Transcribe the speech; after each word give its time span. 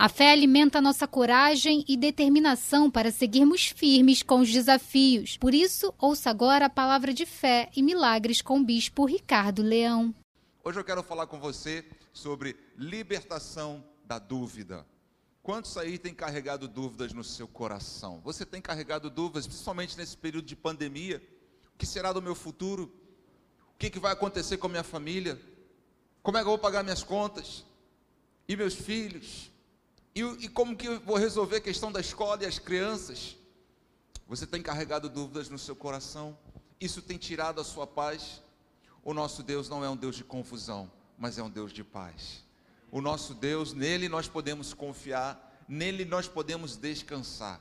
A 0.00 0.08
fé 0.08 0.32
alimenta 0.32 0.80
nossa 0.80 1.06
coragem 1.06 1.84
e 1.86 1.94
determinação 1.94 2.90
para 2.90 3.10
seguirmos 3.10 3.66
firmes 3.66 4.22
com 4.22 4.40
os 4.40 4.50
desafios. 4.50 5.36
Por 5.36 5.52
isso, 5.52 5.92
ouça 5.98 6.30
agora 6.30 6.64
a 6.64 6.70
palavra 6.70 7.12
de 7.12 7.26
fé 7.26 7.68
e 7.76 7.82
milagres 7.82 8.40
com 8.40 8.58
o 8.58 8.64
bispo 8.64 9.04
Ricardo 9.04 9.60
Leão. 9.60 10.14
Hoje 10.64 10.80
eu 10.80 10.84
quero 10.84 11.02
falar 11.02 11.26
com 11.26 11.38
você 11.38 11.84
sobre 12.14 12.56
libertação 12.78 13.84
da 14.06 14.18
dúvida. 14.18 14.86
Quantos 15.42 15.76
aí 15.76 15.98
têm 15.98 16.14
carregado 16.14 16.66
dúvidas 16.66 17.12
no 17.12 17.22
seu 17.22 17.46
coração? 17.46 18.22
Você 18.24 18.46
tem 18.46 18.62
carregado 18.62 19.10
dúvidas, 19.10 19.46
principalmente 19.46 19.98
nesse 19.98 20.16
período 20.16 20.46
de 20.46 20.56
pandemia? 20.56 21.22
O 21.74 21.76
que 21.76 21.84
será 21.84 22.10
do 22.10 22.22
meu 22.22 22.34
futuro? 22.34 22.90
O 23.74 23.78
que, 23.78 23.90
que 23.90 23.98
vai 23.98 24.14
acontecer 24.14 24.56
com 24.56 24.66
a 24.66 24.70
minha 24.70 24.82
família? 24.82 25.38
Como 26.22 26.38
é 26.38 26.40
que 26.40 26.46
eu 26.46 26.52
vou 26.52 26.58
pagar 26.58 26.82
minhas 26.82 27.02
contas? 27.02 27.66
E 28.48 28.56
meus 28.56 28.72
filhos? 28.72 29.50
E, 30.14 30.22
e 30.22 30.48
como 30.48 30.76
que 30.76 30.88
eu 30.88 31.00
vou 31.00 31.16
resolver 31.16 31.56
a 31.56 31.60
questão 31.60 31.92
da 31.92 32.00
escola 32.00 32.42
e 32.42 32.46
as 32.46 32.58
crianças? 32.58 33.36
Você 34.26 34.46
tem 34.46 34.62
carregado 34.62 35.08
dúvidas 35.08 35.48
no 35.48 35.58
seu 35.58 35.76
coração? 35.76 36.36
Isso 36.80 37.00
tem 37.00 37.16
tirado 37.16 37.60
a 37.60 37.64
sua 37.64 37.86
paz? 37.86 38.42
O 39.02 39.14
nosso 39.14 39.42
Deus 39.42 39.68
não 39.68 39.84
é 39.84 39.88
um 39.88 39.96
Deus 39.96 40.16
de 40.16 40.24
confusão, 40.24 40.90
mas 41.18 41.38
é 41.38 41.42
um 41.42 41.50
Deus 41.50 41.72
de 41.72 41.84
paz. 41.84 42.44
O 42.90 43.00
nosso 43.00 43.34
Deus, 43.34 43.72
nele 43.72 44.08
nós 44.08 44.28
podemos 44.28 44.74
confiar, 44.74 45.64
nele 45.68 46.04
nós 46.04 46.26
podemos 46.26 46.76
descansar. 46.76 47.60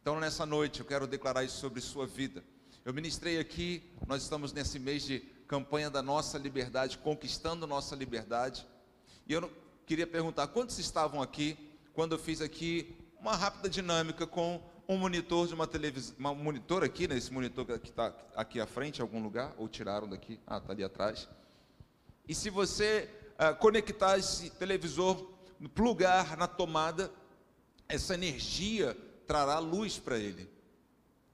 Então, 0.00 0.20
nessa 0.20 0.46
noite, 0.46 0.80
eu 0.80 0.86
quero 0.86 1.06
declarar 1.06 1.44
isso 1.44 1.58
sobre 1.58 1.80
sua 1.80 2.06
vida. 2.06 2.44
Eu 2.84 2.94
ministrei 2.94 3.38
aqui, 3.38 3.82
nós 4.06 4.22
estamos 4.22 4.52
nesse 4.52 4.78
mês 4.78 5.02
de 5.02 5.20
campanha 5.46 5.90
da 5.90 6.00
nossa 6.00 6.38
liberdade, 6.38 6.96
conquistando 6.98 7.66
nossa 7.66 7.96
liberdade. 7.96 8.66
E 9.26 9.32
eu 9.32 9.50
queria 9.84 10.06
perguntar: 10.06 10.46
quantos 10.46 10.78
estavam 10.78 11.20
aqui 11.20 11.67
quando 11.98 12.12
eu 12.12 12.18
fiz 12.20 12.40
aqui 12.40 12.96
uma 13.20 13.34
rápida 13.34 13.68
dinâmica 13.68 14.24
com 14.24 14.62
um 14.88 14.96
monitor 14.96 15.48
de 15.48 15.54
uma 15.54 15.66
televisão, 15.66 16.14
um 16.30 16.34
monitor 16.36 16.84
aqui, 16.84 17.08
né, 17.08 17.16
esse 17.16 17.32
monitor 17.32 17.66
que 17.80 17.88
está 17.88 18.14
aqui 18.36 18.60
à 18.60 18.68
frente, 18.68 19.00
em 19.00 19.02
algum 19.02 19.20
lugar, 19.20 19.52
ou 19.58 19.68
tiraram 19.68 20.08
daqui, 20.08 20.38
ah, 20.46 20.58
está 20.58 20.72
ali 20.72 20.84
atrás. 20.84 21.28
E 22.28 22.36
se 22.36 22.50
você 22.50 23.10
uh, 23.34 23.52
conectar 23.56 24.16
esse 24.16 24.48
televisor, 24.48 25.28
plugar 25.74 26.36
na 26.36 26.46
tomada, 26.46 27.10
essa 27.88 28.14
energia 28.14 28.96
trará 29.26 29.58
luz 29.58 29.98
para 29.98 30.18
ele. 30.18 30.48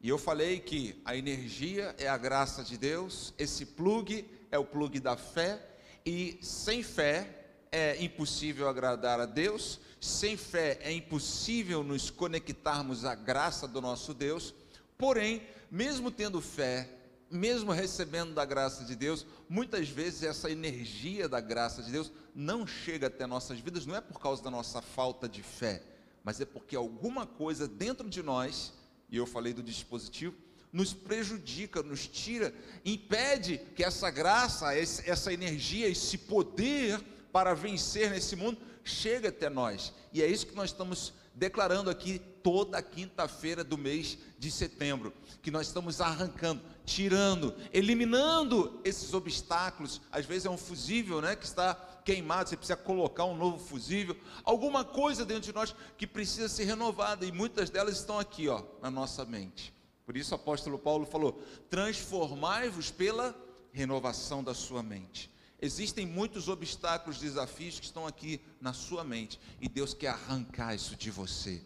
E 0.01 0.09
eu 0.09 0.17
falei 0.17 0.61
que 0.61 0.99
a 1.05 1.15
energia 1.15 1.95
é 1.99 2.09
a 2.09 2.17
graça 2.17 2.65
de 2.65 2.78
Deus, 2.78 3.34
esse 3.37 3.67
plug 3.67 4.27
é 4.51 4.59
o 4.59 4.65
plug 4.65 4.99
da 4.99 5.15
fé, 5.15 5.61
e 6.06 6.39
sem 6.41 6.83
fé 6.83 7.45
é 7.71 8.03
impossível 8.03 8.67
agradar 8.67 9.21
a 9.21 9.27
Deus, 9.27 9.78
sem 10.05 10.36
fé 10.36 10.78
é 10.83 10.92
impossível 10.92 11.83
nos 11.83 12.10
conectarmos 12.10 13.06
à 13.06 13.14
graça 13.14 13.66
do 13.66 13.80
nosso 13.80 14.12
Deus, 14.12 14.55
porém, 14.98 15.41
mesmo 15.70 16.10
tendo 16.10 16.42
fé, 16.42 16.91
mesmo 17.30 17.72
recebendo 17.72 18.34
da 18.34 18.44
graça 18.44 18.84
de 18.84 18.94
Deus, 18.94 19.27
muitas 19.48 19.88
vezes 19.88 20.22
essa 20.22 20.50
energia 20.50 21.27
da 21.27 21.41
graça 21.41 21.82
de 21.82 21.91
Deus 21.91 22.12
não 22.34 22.66
chega 22.66 23.06
até 23.06 23.27
nossas 23.27 23.58
vidas, 23.58 23.86
não 23.86 23.97
é 23.97 24.00
por 24.02 24.20
causa 24.20 24.42
da 24.42 24.50
nossa 24.50 24.82
falta 24.82 25.27
de 25.27 25.42
fé, 25.42 25.82
mas 26.22 26.38
é 26.38 26.44
porque 26.44 26.77
alguma 26.77 27.27
coisa 27.27 27.66
dentro 27.66 28.06
de 28.10 28.22
nós, 28.22 28.75
e 29.08 29.16
eu 29.16 29.27
falei 29.27 29.55
do 29.55 29.62
dispositivo, 29.62 30.34
nos 30.70 30.92
prejudica, 30.92 31.82
nos 31.82 32.06
tira, 32.06 32.55
impede 32.84 33.58
que 33.75 33.82
essa 33.82 34.10
graça, 34.10 34.75
essa 34.75 35.32
energia, 35.32 35.88
esse 35.88 36.19
poder 36.19 37.00
para 37.32 37.55
vencer 37.55 38.10
nesse 38.10 38.36
mundo 38.36 38.58
chega 38.85 39.31
até 39.31 39.49
nós. 39.49 39.93
E 40.13 40.23
é 40.23 40.27
isso 40.27 40.47
que 40.47 40.55
nós 40.55 40.71
estamos 40.71 41.13
declarando 41.35 41.91
aqui 41.91 42.21
toda 42.43 42.81
quinta-feira 42.81 43.65
do 43.65 43.77
mês 43.77 44.19
de 44.39 44.51
setembro, 44.51 45.13
que 45.43 45.51
nós 45.51 45.67
estamos 45.67 46.01
arrancando, 46.01 46.63
tirando, 46.85 47.55
eliminando 47.73 48.81
esses 48.84 49.12
obstáculos. 49.15 50.00
Às 50.12 50.27
vezes 50.27 50.47
é 50.47 50.50
um 50.50 50.59
fusível, 50.59 51.21
né, 51.21 51.34
que 51.34 51.44
está 51.44 51.75
queimado, 52.05 52.50
você 52.50 52.56
precisa 52.56 52.77
colocar 52.77 53.25
um 53.25 53.37
novo 53.37 53.59
fusível, 53.59 54.17
alguma 54.44 54.84
coisa 54.84 55.25
dentro 55.25 55.44
de 55.44 55.55
nós 55.55 55.75
que 55.97 56.06
precisa 56.06 56.49
ser 56.49 56.65
renovada 56.65 57.25
e 57.25 57.33
muitas 57.33 57.71
delas 57.71 57.97
estão 57.97 58.19
aqui, 58.19 58.49
ó, 58.49 58.62
na 58.83 58.91
nossa 58.91 59.25
mente. 59.25 59.73
Por 60.05 60.17
isso 60.17 60.33
o 60.33 60.34
apóstolo 60.34 60.78
Paulo 60.78 61.06
falou: 61.06 61.43
"Transformai-vos 61.71 62.91
pela 62.91 63.34
renovação 63.73 64.44
da 64.44 64.53
sua 64.53 64.83
mente". 64.83 65.33
Existem 65.64 66.04
muitos 66.04 66.47
obstáculos, 66.47 67.19
desafios 67.19 67.80
que 67.80 67.86
estão 67.86 68.06
aqui 68.06 68.38
na 68.60 68.75
sua 68.75 69.02
mente 69.02 69.41
e 69.62 69.66
Deus 69.66 69.94
quer 69.94 70.08
arrancar 70.08 70.75
isso 70.75 70.94
de 70.94 71.10
você. 71.10 71.62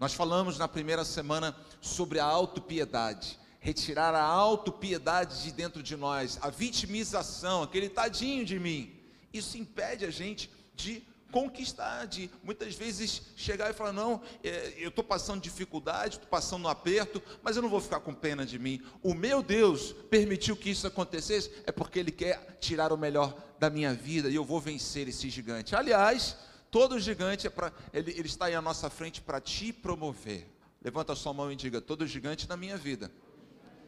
Nós 0.00 0.14
falamos 0.14 0.56
na 0.56 0.66
primeira 0.66 1.04
semana 1.04 1.54
sobre 1.78 2.18
a 2.18 2.24
autopiedade, 2.24 3.38
retirar 3.60 4.14
a 4.14 4.24
autopiedade 4.24 5.42
de 5.42 5.52
dentro 5.52 5.82
de 5.82 5.94
nós, 5.98 6.38
a 6.40 6.48
vitimização, 6.48 7.62
aquele 7.62 7.90
tadinho 7.90 8.42
de 8.42 8.58
mim. 8.58 8.98
Isso 9.34 9.58
impede 9.58 10.06
a 10.06 10.10
gente 10.10 10.50
de 10.74 11.02
conquistar, 11.32 12.06
de 12.06 12.30
muitas 12.44 12.74
vezes 12.74 13.22
chegar 13.34 13.70
e 13.70 13.74
falar: 13.74 13.92
não, 13.92 14.20
é, 14.44 14.74
eu 14.76 14.90
estou 14.90 15.02
passando 15.02 15.40
dificuldade, 15.40 16.16
estou 16.16 16.28
passando 16.28 16.66
um 16.66 16.68
aperto, 16.68 17.20
mas 17.42 17.56
eu 17.56 17.62
não 17.62 17.68
vou 17.68 17.80
ficar 17.80 17.98
com 17.98 18.14
pena 18.14 18.46
de 18.46 18.58
mim. 18.58 18.80
O 19.02 19.14
meu 19.14 19.42
Deus 19.42 19.92
permitiu 20.10 20.54
que 20.54 20.70
isso 20.70 20.86
acontecesse, 20.86 21.50
é 21.66 21.72
porque 21.72 21.98
Ele 21.98 22.12
quer 22.12 22.58
tirar 22.60 22.92
o 22.92 22.96
melhor 22.96 23.34
da 23.58 23.70
minha 23.70 23.94
vida 23.94 24.28
e 24.28 24.34
eu 24.34 24.44
vou 24.44 24.60
vencer 24.60 25.08
esse 25.08 25.30
gigante. 25.30 25.74
Aliás, 25.74 26.36
todo 26.70 27.00
gigante 27.00 27.46
é 27.46 27.50
para 27.50 27.72
ele, 27.92 28.10
ele 28.10 28.26
está 28.26 28.46
aí 28.46 28.54
à 28.54 28.62
nossa 28.62 28.90
frente 28.90 29.20
para 29.20 29.40
te 29.40 29.72
promover. 29.72 30.46
Levanta 30.82 31.12
a 31.12 31.16
sua 31.16 31.32
mão 31.32 31.50
e 31.50 31.56
diga: 31.56 31.80
todo 31.80 32.06
gigante 32.06 32.48
na 32.48 32.56
minha 32.56 32.76
vida 32.76 33.10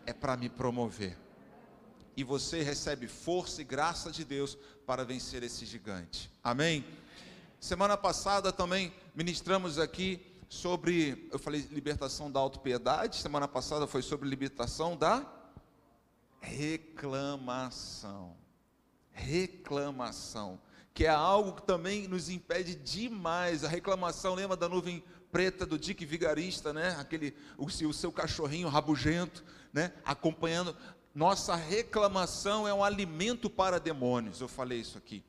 é 0.07 0.13
para 0.13 0.37
me 0.37 0.49
promover. 0.49 1.19
E 2.17 2.23
você 2.23 2.63
recebe 2.63 3.09
força 3.09 3.61
e 3.61 3.65
graça 3.65 4.11
de 4.11 4.25
Deus 4.25 4.57
para 4.87 5.05
vencer 5.05 5.43
esse 5.43 5.67
gigante. 5.67 6.31
Amém? 6.43 6.85
Semana 7.65 7.97
passada 7.97 8.53
também 8.53 8.93
ministramos 9.15 9.79
aqui 9.79 10.21
sobre, 10.51 11.31
eu 11.33 11.39
falei 11.39 11.67
libertação 11.71 12.31
da 12.31 12.39
autopiedade, 12.39 13.17
semana 13.17 13.49
passada 13.49 13.87
foi 13.87 14.03
sobre 14.03 14.29
libertação 14.29 14.95
da 14.95 15.27
reclamação. 16.41 18.37
Reclamação, 19.13 20.61
que 20.93 21.07
é 21.07 21.09
algo 21.09 21.55
que 21.55 21.63
também 21.63 22.07
nos 22.07 22.29
impede 22.29 22.75
demais. 22.75 23.65
A 23.65 23.69
reclamação, 23.69 24.35
lembra 24.35 24.59
da 24.59 24.69
nuvem 24.69 25.03
preta 25.33 25.65
do 25.65 25.79
Dick 25.79 26.05
Vigarista, 26.05 26.71
né? 26.71 26.95
Aquele 27.01 27.35
o, 27.57 27.65
o 27.65 27.95
seu 27.95 28.13
cachorrinho 28.13 28.69
rabugento, 28.69 29.43
né? 29.73 29.91
Acompanhando. 30.05 30.77
Nossa 31.15 31.55
reclamação 31.55 32.69
é 32.69 32.75
um 32.75 32.85
alimento 32.85 33.49
para 33.49 33.81
demônios. 33.81 34.43
Eu 34.43 34.49
falei 34.49 34.81
isso 34.81 34.99
aqui. 34.99 35.25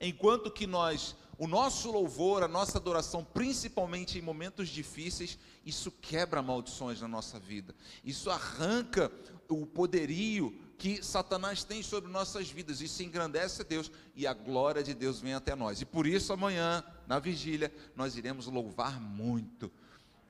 Enquanto 0.00 0.48
que 0.48 0.64
nós 0.64 1.16
o 1.42 1.48
nosso 1.48 1.90
louvor, 1.90 2.44
a 2.44 2.46
nossa 2.46 2.78
adoração, 2.78 3.24
principalmente 3.24 4.16
em 4.16 4.22
momentos 4.22 4.68
difíceis, 4.68 5.36
isso 5.66 5.90
quebra 5.90 6.40
maldições 6.40 7.00
na 7.00 7.08
nossa 7.08 7.36
vida. 7.36 7.74
Isso 8.04 8.30
arranca 8.30 9.10
o 9.48 9.66
poderio 9.66 10.56
que 10.78 11.02
Satanás 11.02 11.64
tem 11.64 11.82
sobre 11.82 12.08
nossas 12.12 12.48
vidas. 12.48 12.80
Isso 12.80 13.02
engrandece 13.02 13.62
a 13.62 13.64
Deus 13.64 13.90
e 14.14 14.24
a 14.24 14.32
glória 14.32 14.84
de 14.84 14.94
Deus 14.94 15.20
vem 15.20 15.34
até 15.34 15.56
nós. 15.56 15.80
E 15.80 15.84
por 15.84 16.06
isso 16.06 16.32
amanhã, 16.32 16.84
na 17.08 17.18
vigília, 17.18 17.74
nós 17.96 18.16
iremos 18.16 18.46
louvar 18.46 19.00
muito. 19.00 19.68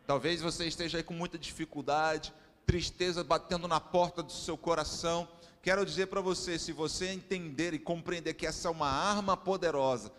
Talvez 0.06 0.40
você 0.40 0.66
esteja 0.66 0.96
aí 0.96 1.04
com 1.04 1.12
muita 1.12 1.38
dificuldade, 1.38 2.32
tristeza 2.64 3.22
batendo 3.22 3.68
na 3.68 3.78
porta 3.78 4.22
do 4.22 4.32
seu 4.32 4.56
coração. 4.56 5.28
Quero 5.60 5.84
dizer 5.84 6.06
para 6.06 6.22
você, 6.22 6.58
se 6.58 6.72
você 6.72 7.08
entender 7.08 7.74
e 7.74 7.78
compreender 7.78 8.32
que 8.32 8.46
essa 8.46 8.66
é 8.66 8.70
uma 8.70 8.88
arma 8.88 9.36
poderosa, 9.36 10.10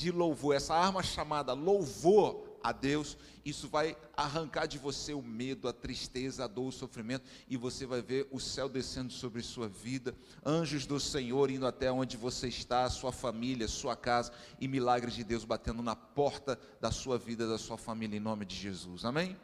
de 0.00 0.10
louvor, 0.10 0.54
essa 0.54 0.74
arma 0.74 1.02
chamada 1.02 1.52
louvor 1.52 2.48
a 2.62 2.72
Deus, 2.72 3.18
isso 3.44 3.68
vai 3.68 3.96
arrancar 4.16 4.66
de 4.66 4.78
você 4.78 5.12
o 5.12 5.20
medo, 5.22 5.68
a 5.68 5.72
tristeza, 5.74 6.44
a 6.44 6.46
dor, 6.46 6.68
o 6.68 6.72
sofrimento, 6.72 7.24
e 7.48 7.56
você 7.56 7.84
vai 7.84 8.00
ver 8.00 8.26
o 8.30 8.40
céu 8.40 8.66
descendo 8.66 9.12
sobre 9.12 9.42
sua 9.42 9.68
vida, 9.68 10.14
anjos 10.44 10.86
do 10.86 10.98
Senhor 10.98 11.50
indo 11.50 11.66
até 11.66 11.92
onde 11.92 12.16
você 12.16 12.48
está, 12.48 12.88
sua 12.88 13.12
família, 13.12 13.68
sua 13.68 13.94
casa, 13.94 14.32
e 14.58 14.66
milagres 14.66 15.14
de 15.14 15.22
Deus 15.22 15.44
batendo 15.44 15.82
na 15.82 15.94
porta 15.94 16.58
da 16.80 16.90
sua 16.90 17.18
vida, 17.18 17.46
da 17.46 17.58
sua 17.58 17.76
família, 17.76 18.16
em 18.16 18.20
nome 18.20 18.46
de 18.46 18.56
Jesus, 18.56 19.04
amém? 19.04 19.36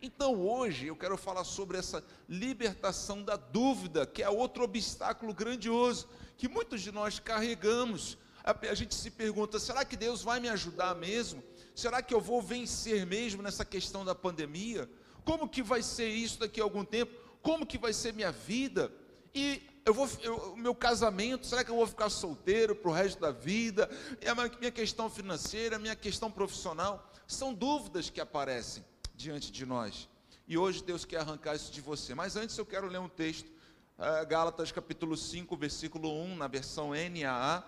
Então 0.00 0.34
hoje 0.40 0.86
eu 0.86 0.96
quero 0.96 1.16
falar 1.18 1.44
sobre 1.44 1.78
essa 1.78 2.02
libertação 2.28 3.22
da 3.24 3.36
dúvida, 3.36 4.06
que 4.06 4.22
é 4.22 4.30
outro 4.30 4.62
obstáculo 4.62 5.34
grandioso 5.34 6.08
que 6.38 6.48
muitos 6.48 6.80
de 6.80 6.90
nós 6.90 7.18
carregamos 7.18 8.16
a 8.44 8.74
gente 8.74 8.94
se 8.94 9.10
pergunta: 9.10 9.58
será 9.58 9.84
que 9.84 9.96
Deus 9.96 10.22
vai 10.22 10.40
me 10.40 10.48
ajudar 10.48 10.94
mesmo? 10.94 11.42
Será 11.74 12.02
que 12.02 12.14
eu 12.14 12.20
vou 12.20 12.42
vencer 12.42 13.06
mesmo 13.06 13.42
nessa 13.42 13.64
questão 13.64 14.04
da 14.04 14.14
pandemia? 14.14 14.88
Como 15.24 15.48
que 15.48 15.62
vai 15.62 15.82
ser 15.82 16.08
isso 16.08 16.40
daqui 16.40 16.60
a 16.60 16.64
algum 16.64 16.84
tempo? 16.84 17.12
Como 17.42 17.66
que 17.66 17.78
vai 17.78 17.92
ser 17.92 18.12
minha 18.12 18.32
vida? 18.32 18.92
E 19.34 19.62
eu 19.84 19.94
vou, 19.94 20.08
o 20.52 20.56
meu 20.56 20.74
casamento, 20.74 21.46
será 21.46 21.64
que 21.64 21.70
eu 21.70 21.76
vou 21.76 21.86
ficar 21.86 22.10
solteiro 22.10 22.74
para 22.74 22.90
o 22.90 22.94
resto 22.94 23.20
da 23.20 23.30
vida? 23.30 23.88
E 24.20 24.28
a 24.28 24.34
minha 24.34 24.70
questão 24.70 25.08
financeira, 25.08 25.76
a 25.76 25.78
minha 25.78 25.96
questão 25.96 26.30
profissional, 26.30 27.10
São 27.26 27.54
dúvidas 27.54 28.10
que 28.10 28.20
aparecem 28.20 28.84
diante 29.14 29.52
de 29.52 29.64
nós. 29.64 30.08
E 30.48 30.58
hoje 30.58 30.82
Deus 30.82 31.04
quer 31.04 31.18
arrancar 31.18 31.54
isso 31.54 31.70
de 31.70 31.80
você. 31.80 32.14
Mas 32.14 32.34
antes 32.34 32.58
eu 32.58 32.66
quero 32.66 32.88
ler 32.88 32.98
um 32.98 33.08
texto, 33.08 33.46
uh, 33.46 34.26
Gálatas 34.26 34.72
capítulo 34.72 35.16
5, 35.16 35.56
versículo 35.56 36.12
1, 36.22 36.36
na 36.36 36.48
versão 36.48 36.90
NAA. 36.90 37.62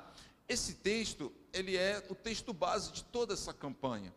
Esse 0.52 0.74
texto, 0.74 1.32
ele 1.50 1.78
é 1.78 2.04
o 2.10 2.14
texto 2.14 2.52
base 2.52 2.92
de 2.92 3.02
toda 3.04 3.32
essa 3.32 3.54
campanha. 3.54 4.12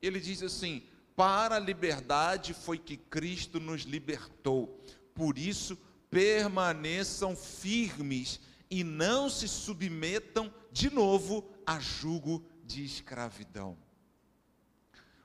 Ele 0.00 0.20
diz 0.20 0.40
assim: 0.40 0.86
Para 1.16 1.56
a 1.56 1.58
liberdade 1.58 2.54
foi 2.54 2.78
que 2.78 2.96
Cristo 2.96 3.58
nos 3.58 3.82
libertou. 3.82 4.80
Por 5.12 5.36
isso, 5.36 5.76
permaneçam 6.08 7.34
firmes 7.34 8.38
e 8.70 8.84
não 8.84 9.28
se 9.28 9.48
submetam 9.48 10.54
de 10.70 10.90
novo 10.90 11.44
a 11.66 11.80
jugo 11.80 12.46
de 12.62 12.84
escravidão. 12.84 13.76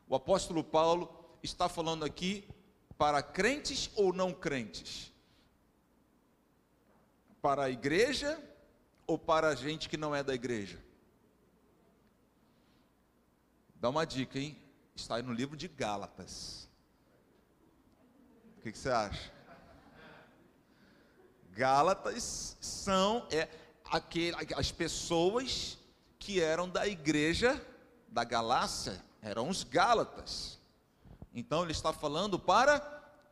O 0.07 0.15
apóstolo 0.15 0.63
Paulo 0.63 1.37
está 1.43 1.69
falando 1.69 2.03
aqui 2.03 2.43
para 2.97 3.21
crentes 3.21 3.91
ou 3.95 4.11
não 4.11 4.33
crentes? 4.33 5.13
Para 7.39 7.65
a 7.65 7.69
igreja 7.69 8.43
ou 9.07 9.17
para 9.17 9.49
a 9.49 9.55
gente 9.55 9.89
que 9.89 9.97
não 9.97 10.15
é 10.15 10.23
da 10.23 10.33
igreja? 10.33 10.79
Dá 13.75 13.89
uma 13.89 14.05
dica, 14.05 14.39
hein? 14.39 14.57
Está 14.95 15.15
aí 15.15 15.21
no 15.21 15.33
livro 15.33 15.55
de 15.55 15.67
Gálatas. 15.67 16.69
O 18.57 18.61
que, 18.61 18.71
que 18.71 18.77
você 18.77 18.89
acha? 18.89 19.31
Gálatas 21.51 22.57
são 22.59 23.27
é, 23.31 23.47
aquele, 23.85 24.35
as 24.55 24.71
pessoas 24.71 25.77
que 26.19 26.41
eram 26.41 26.67
da 26.67 26.87
igreja 26.87 27.63
da 28.09 28.23
Galácia, 28.23 29.03
eram 29.21 29.49
os 29.49 29.63
Gálatas. 29.63 30.59
Então 31.33 31.63
ele 31.63 31.71
está 31.71 31.93
falando 31.93 32.39
para 32.39 32.79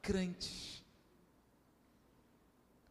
crentes. 0.02 0.73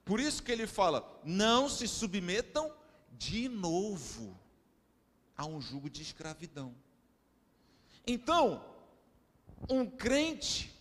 Por 0.04 0.20
isso 0.20 0.42
que 0.42 0.52
ele 0.52 0.66
fala: 0.66 1.20
não 1.24 1.68
se 1.68 1.86
submetam 1.86 2.72
de 3.12 3.48
novo 3.48 4.38
a 5.36 5.46
um 5.46 5.60
jugo 5.60 5.88
de 5.88 6.02
escravidão. 6.02 6.74
Então, 8.06 8.64
um 9.68 9.86
crente, 9.86 10.72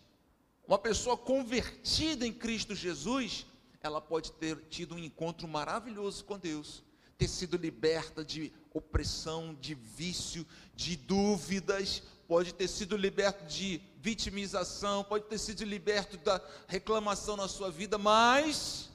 uma 0.68 0.80
pessoa 0.80 1.16
convertida 1.16 2.26
em 2.26 2.34
Cristo 2.34 2.74
Jesus, 2.74 3.46
ela 3.82 4.02
pode 4.02 4.32
ter 4.34 4.58
tido 4.70 4.96
um 4.96 5.00
encontro 5.00 5.48
maravilhoso 5.48 6.24
com 6.26 6.38
Deus, 6.38 6.84
ter 7.18 7.28
sido 7.28 7.58
liberta 7.58 8.26
de 8.26 8.52
opressão, 8.74 9.56
de 9.60 9.76
vício, 9.76 10.46
de 10.76 10.96
dúvidas, 10.96 12.02
pode 12.28 12.54
ter 12.54 12.68
sido 12.68 12.96
liberto 12.96 13.46
de 13.46 13.82
vitimização, 13.98 15.04
pode 15.04 15.26
ter 15.26 15.38
sido 15.38 15.64
liberto 15.66 16.18
da 16.18 16.42
reclamação 16.68 17.36
na 17.36 17.48
sua 17.48 17.70
vida, 17.70 17.98
mas 17.98 18.90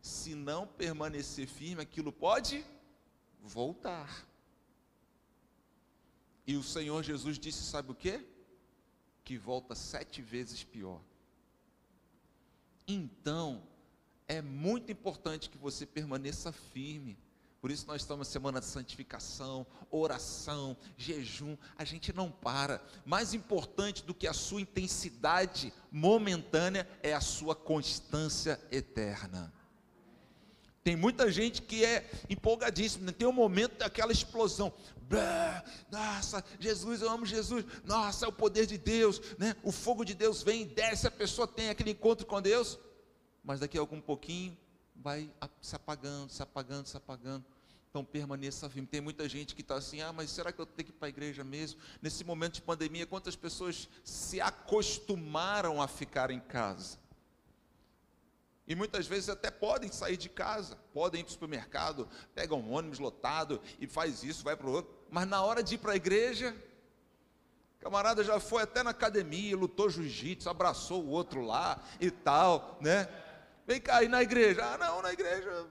se 0.00 0.34
não 0.34 0.66
permanecer 0.66 1.46
firme, 1.46 1.82
aquilo 1.82 2.12
pode 2.12 2.64
voltar. 3.42 4.26
E 6.46 6.56
o 6.56 6.62
Senhor 6.62 7.02
Jesus 7.02 7.38
disse: 7.38 7.62
sabe 7.62 7.92
o 7.92 7.94
que? 7.94 8.26
Que 9.24 9.36
volta 9.36 9.74
sete 9.74 10.22
vezes 10.22 10.64
pior. 10.64 11.00
Então, 12.86 13.62
é 14.26 14.40
muito 14.42 14.90
importante 14.90 15.48
que 15.50 15.58
você 15.58 15.86
permaneça 15.86 16.52
firme. 16.52 17.18
Por 17.60 17.70
isso 17.70 17.86
nós 17.86 18.00
estamos 18.00 18.26
na 18.26 18.32
semana 18.32 18.58
de 18.58 18.66
santificação, 18.66 19.66
oração, 19.90 20.76
jejum. 20.96 21.56
A 21.76 21.84
gente 21.84 22.10
não 22.12 22.30
para. 22.30 22.82
Mais 23.04 23.34
importante 23.34 24.02
do 24.02 24.14
que 24.14 24.26
a 24.26 24.32
sua 24.32 24.62
intensidade 24.62 25.72
momentânea 25.92 26.88
é 27.02 27.12
a 27.12 27.20
sua 27.20 27.54
constância 27.54 28.58
eterna. 28.70 29.52
Tem 30.82 30.96
muita 30.96 31.30
gente 31.30 31.62
que 31.62 31.84
é 31.84 32.08
empolgadíssima, 32.28 33.06
né? 33.06 33.12
tem 33.12 33.28
um 33.28 33.32
momento 33.32 33.78
daquela 33.78 34.12
explosão. 34.12 34.72
Nossa, 35.90 36.44
Jesus, 36.58 37.02
eu 37.02 37.10
amo 37.10 37.26
Jesus. 37.26 37.64
Nossa, 37.84 38.24
é 38.24 38.28
o 38.28 38.32
poder 38.32 38.64
de 38.66 38.78
Deus, 38.78 39.20
né? 39.38 39.56
O 39.62 39.72
fogo 39.72 40.04
de 40.04 40.14
Deus 40.14 40.42
vem, 40.42 40.66
desce, 40.66 41.06
a 41.06 41.10
pessoa 41.10 41.48
tem 41.48 41.68
aquele 41.68 41.90
encontro 41.90 42.24
com 42.24 42.40
Deus 42.40 42.78
mas 43.42 43.60
daqui 43.60 43.76
a 43.78 43.80
algum 43.80 44.00
pouquinho 44.00 44.56
vai 44.94 45.30
se 45.60 45.74
apagando, 45.74 46.30
se 46.30 46.42
apagando, 46.42 46.86
se 46.86 46.96
apagando. 46.96 47.44
Então 47.88 48.04
permaneça 48.04 48.68
firme. 48.70 48.86
Tem 48.86 49.00
muita 49.00 49.28
gente 49.28 49.54
que 49.54 49.62
está 49.62 49.74
assim, 49.74 50.00
ah, 50.00 50.12
mas 50.12 50.30
será 50.30 50.52
que 50.52 50.60
eu 50.60 50.66
tenho 50.66 50.86
que 50.86 50.92
ir 50.92 50.96
para 50.96 51.06
a 51.06 51.08
igreja 51.08 51.42
mesmo? 51.42 51.80
Nesse 52.00 52.22
momento 52.22 52.54
de 52.54 52.62
pandemia, 52.62 53.06
quantas 53.06 53.34
pessoas 53.34 53.88
se 54.04 54.40
acostumaram 54.40 55.82
a 55.82 55.88
ficar 55.88 56.30
em 56.30 56.38
casa? 56.38 56.98
E 58.70 58.74
muitas 58.76 59.04
vezes 59.04 59.28
até 59.28 59.50
podem 59.50 59.90
sair 59.90 60.16
de 60.16 60.28
casa, 60.28 60.76
podem 60.94 61.22
ir 61.22 61.24
para 61.24 61.30
o 61.30 61.32
supermercado, 61.32 62.08
pegam 62.36 62.60
um 62.60 62.72
ônibus 62.72 63.00
lotado 63.00 63.60
e 63.80 63.86
faz 63.88 64.22
isso, 64.22 64.44
vai 64.44 64.54
para 64.54 64.68
o 64.68 64.70
outro. 64.70 64.94
Mas 65.10 65.26
na 65.26 65.42
hora 65.42 65.60
de 65.60 65.74
ir 65.74 65.78
para 65.78 65.90
a 65.90 65.96
igreja, 65.96 66.54
camarada 67.80 68.22
já 68.22 68.38
foi 68.38 68.62
até 68.62 68.84
na 68.84 68.90
academia, 68.90 69.56
lutou 69.56 69.90
jiu-jitsu, 69.90 70.48
abraçou 70.48 71.02
o 71.02 71.08
outro 71.08 71.40
lá 71.40 71.82
e 72.00 72.12
tal, 72.12 72.78
né? 72.80 73.08
Vem 73.66 73.80
cá, 73.80 74.04
e 74.04 74.08
na 74.08 74.22
igreja? 74.22 74.64
Ah, 74.64 74.78
não, 74.78 75.02
na 75.02 75.12
igreja. 75.12 75.66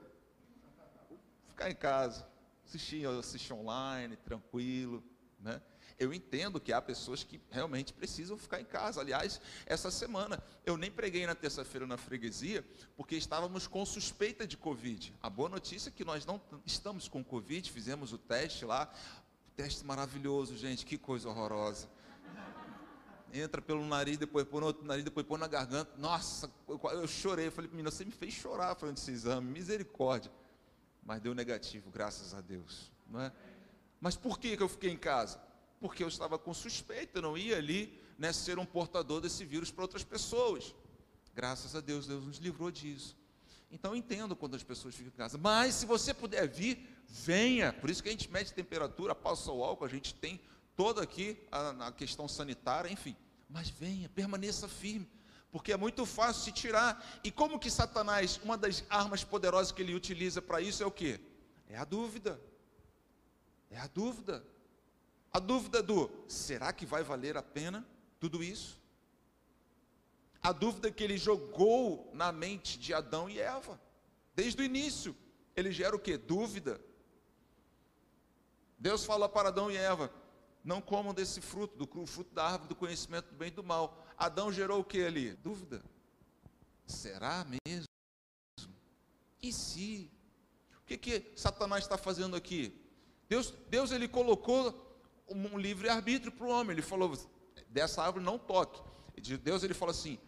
Ficar 1.48 1.70
em 1.70 1.76
casa. 1.76 2.28
Assistir, 2.66 3.08
assistir 3.08 3.54
online, 3.54 4.14
tranquilo. 4.16 5.02
Né? 5.38 5.58
Eu 6.00 6.14
entendo 6.14 6.58
que 6.58 6.72
há 6.72 6.80
pessoas 6.80 7.22
que 7.22 7.38
realmente 7.50 7.92
precisam 7.92 8.38
ficar 8.38 8.58
em 8.58 8.64
casa. 8.64 9.02
Aliás, 9.02 9.38
essa 9.66 9.90
semana 9.90 10.42
eu 10.64 10.78
nem 10.78 10.90
preguei 10.90 11.26
na 11.26 11.34
terça-feira 11.34 11.86
na 11.86 11.98
freguesia, 11.98 12.64
porque 12.96 13.14
estávamos 13.14 13.66
com 13.66 13.84
suspeita 13.84 14.46
de 14.46 14.56
Covid. 14.56 15.14
A 15.22 15.28
boa 15.28 15.50
notícia 15.50 15.90
é 15.90 15.92
que 15.92 16.02
nós 16.02 16.24
não 16.24 16.40
estamos 16.64 17.06
com 17.06 17.22
Covid, 17.22 17.70
fizemos 17.70 18.14
o 18.14 18.18
teste 18.18 18.64
lá. 18.64 18.90
Teste 19.54 19.84
maravilhoso, 19.84 20.56
gente, 20.56 20.86
que 20.86 20.96
coisa 20.96 21.28
horrorosa 21.28 21.86
entra 23.32 23.62
pelo 23.62 23.84
nariz, 23.86 24.18
depois 24.18 24.44
põe 24.44 24.60
no 24.60 24.66
outro 24.66 24.84
nariz, 24.84 25.04
depois 25.04 25.24
põe 25.24 25.38
na 25.38 25.46
garganta. 25.46 25.92
Nossa, 25.96 26.50
eu, 26.66 26.80
eu 26.92 27.06
chorei. 27.06 27.46
Eu 27.46 27.52
falei, 27.52 27.70
menina, 27.70 27.90
você 27.90 28.04
me 28.04 28.10
fez 28.10 28.34
chorar 28.34 28.74
falando 28.74 28.96
desse 28.96 29.10
exame, 29.10 29.48
misericórdia. 29.48 30.32
Mas 31.04 31.20
deu 31.20 31.34
negativo, 31.34 31.90
graças 31.90 32.34
a 32.34 32.40
Deus. 32.40 32.90
Não 33.08 33.20
é? 33.20 33.32
Mas 34.00 34.16
por 34.16 34.38
que, 34.38 34.56
que 34.56 34.62
eu 34.62 34.68
fiquei 34.68 34.90
em 34.90 34.96
casa? 34.96 35.40
Porque 35.80 36.04
eu 36.04 36.08
estava 36.08 36.38
com 36.38 36.52
suspeita, 36.52 37.18
eu 37.18 37.22
não 37.22 37.38
ia 37.38 37.56
ali 37.56 37.98
né, 38.18 38.32
ser 38.32 38.58
um 38.58 38.66
portador 38.66 39.20
desse 39.20 39.44
vírus 39.44 39.70
para 39.70 39.82
outras 39.82 40.04
pessoas. 40.04 40.74
Graças 41.34 41.74
a 41.74 41.80
Deus, 41.80 42.06
Deus 42.06 42.24
nos 42.24 42.36
livrou 42.36 42.70
disso. 42.70 43.16
Então 43.70 43.96
entendo 43.96 44.36
quando 44.36 44.56
as 44.56 44.62
pessoas 44.62 44.94
ficam 44.94 45.12
em 45.12 45.16
casa. 45.16 45.38
Mas 45.38 45.76
se 45.76 45.86
você 45.86 46.12
puder 46.12 46.48
vir, 46.48 46.86
venha. 47.08 47.72
Por 47.72 47.88
isso 47.88 48.02
que 48.02 48.08
a 48.08 48.12
gente 48.12 48.30
mede 48.30 48.52
temperatura, 48.52 49.14
passa 49.14 49.50
o 49.50 49.64
álcool, 49.64 49.84
a 49.84 49.88
gente 49.88 50.14
tem 50.14 50.40
toda 50.76 51.02
aqui 51.02 51.38
a, 51.50 51.88
a 51.88 51.92
questão 51.92 52.28
sanitária, 52.28 52.90
enfim. 52.90 53.16
Mas 53.48 53.68
venha, 53.68 54.08
permaneça 54.08 54.68
firme, 54.68 55.08
porque 55.50 55.72
é 55.72 55.76
muito 55.76 56.04
fácil 56.04 56.42
se 56.42 56.52
tirar. 56.52 57.20
E 57.24 57.30
como 57.30 57.58
que 57.58 57.70
Satanás, 57.70 58.40
uma 58.42 58.56
das 58.56 58.84
armas 58.90 59.24
poderosas 59.24 59.72
que 59.72 59.82
ele 59.82 59.94
utiliza 59.94 60.42
para 60.42 60.60
isso 60.60 60.82
é 60.82 60.86
o 60.86 60.90
que? 60.90 61.20
É 61.68 61.76
a 61.76 61.84
dúvida. 61.84 62.40
É 63.70 63.78
a 63.78 63.86
dúvida. 63.86 64.44
A 65.32 65.38
dúvida 65.38 65.82
do 65.82 66.10
será 66.26 66.72
que 66.72 66.84
vai 66.84 67.02
valer 67.02 67.36
a 67.36 67.42
pena 67.42 67.86
tudo 68.18 68.42
isso? 68.42 68.80
A 70.42 70.52
dúvida 70.52 70.90
que 70.90 71.04
ele 71.04 71.18
jogou 71.18 72.10
na 72.14 72.32
mente 72.32 72.78
de 72.78 72.94
Adão 72.94 73.28
e 73.28 73.38
Eva, 73.38 73.80
desde 74.34 74.60
o 74.60 74.64
início, 74.64 75.14
ele 75.54 75.70
gera 75.70 75.94
o 75.94 75.98
que? 75.98 76.16
Dúvida. 76.16 76.80
Deus 78.78 79.04
fala 79.04 79.28
para 79.28 79.50
Adão 79.50 79.70
e 79.70 79.76
Eva: 79.76 80.10
não 80.64 80.80
comam 80.80 81.14
desse 81.14 81.40
fruto, 81.40 81.76
do 81.76 82.06
fruto 82.06 82.34
da 82.34 82.44
árvore 82.44 82.68
do 82.68 82.74
conhecimento 82.74 83.28
do 83.30 83.36
bem 83.36 83.48
e 83.48 83.52
do 83.52 83.62
mal. 83.62 84.04
Adão 84.16 84.52
gerou 84.52 84.80
o 84.80 84.84
que 84.84 85.02
ali? 85.02 85.34
Dúvida. 85.34 85.82
Será 86.86 87.44
mesmo? 87.44 87.86
E 89.42 89.52
se? 89.52 90.10
O 90.82 90.86
que, 90.86 90.98
que 90.98 91.32
Satanás 91.36 91.84
está 91.84 91.96
fazendo 91.96 92.34
aqui? 92.34 92.74
Deus, 93.28 93.54
Deus 93.68 93.92
ele 93.92 94.08
colocou 94.08 94.89
um 95.30 95.56
livre-arbítrio 95.56 96.32
para 96.32 96.46
o 96.46 96.50
homem. 96.50 96.72
Ele 96.72 96.82
falou: 96.82 97.16
dessa 97.68 98.02
árvore 98.02 98.24
não 98.24 98.38
toque. 98.38 98.82
Deus 99.42 99.62
ele 99.62 99.74
falou 99.74 99.92
assim: 99.92 100.18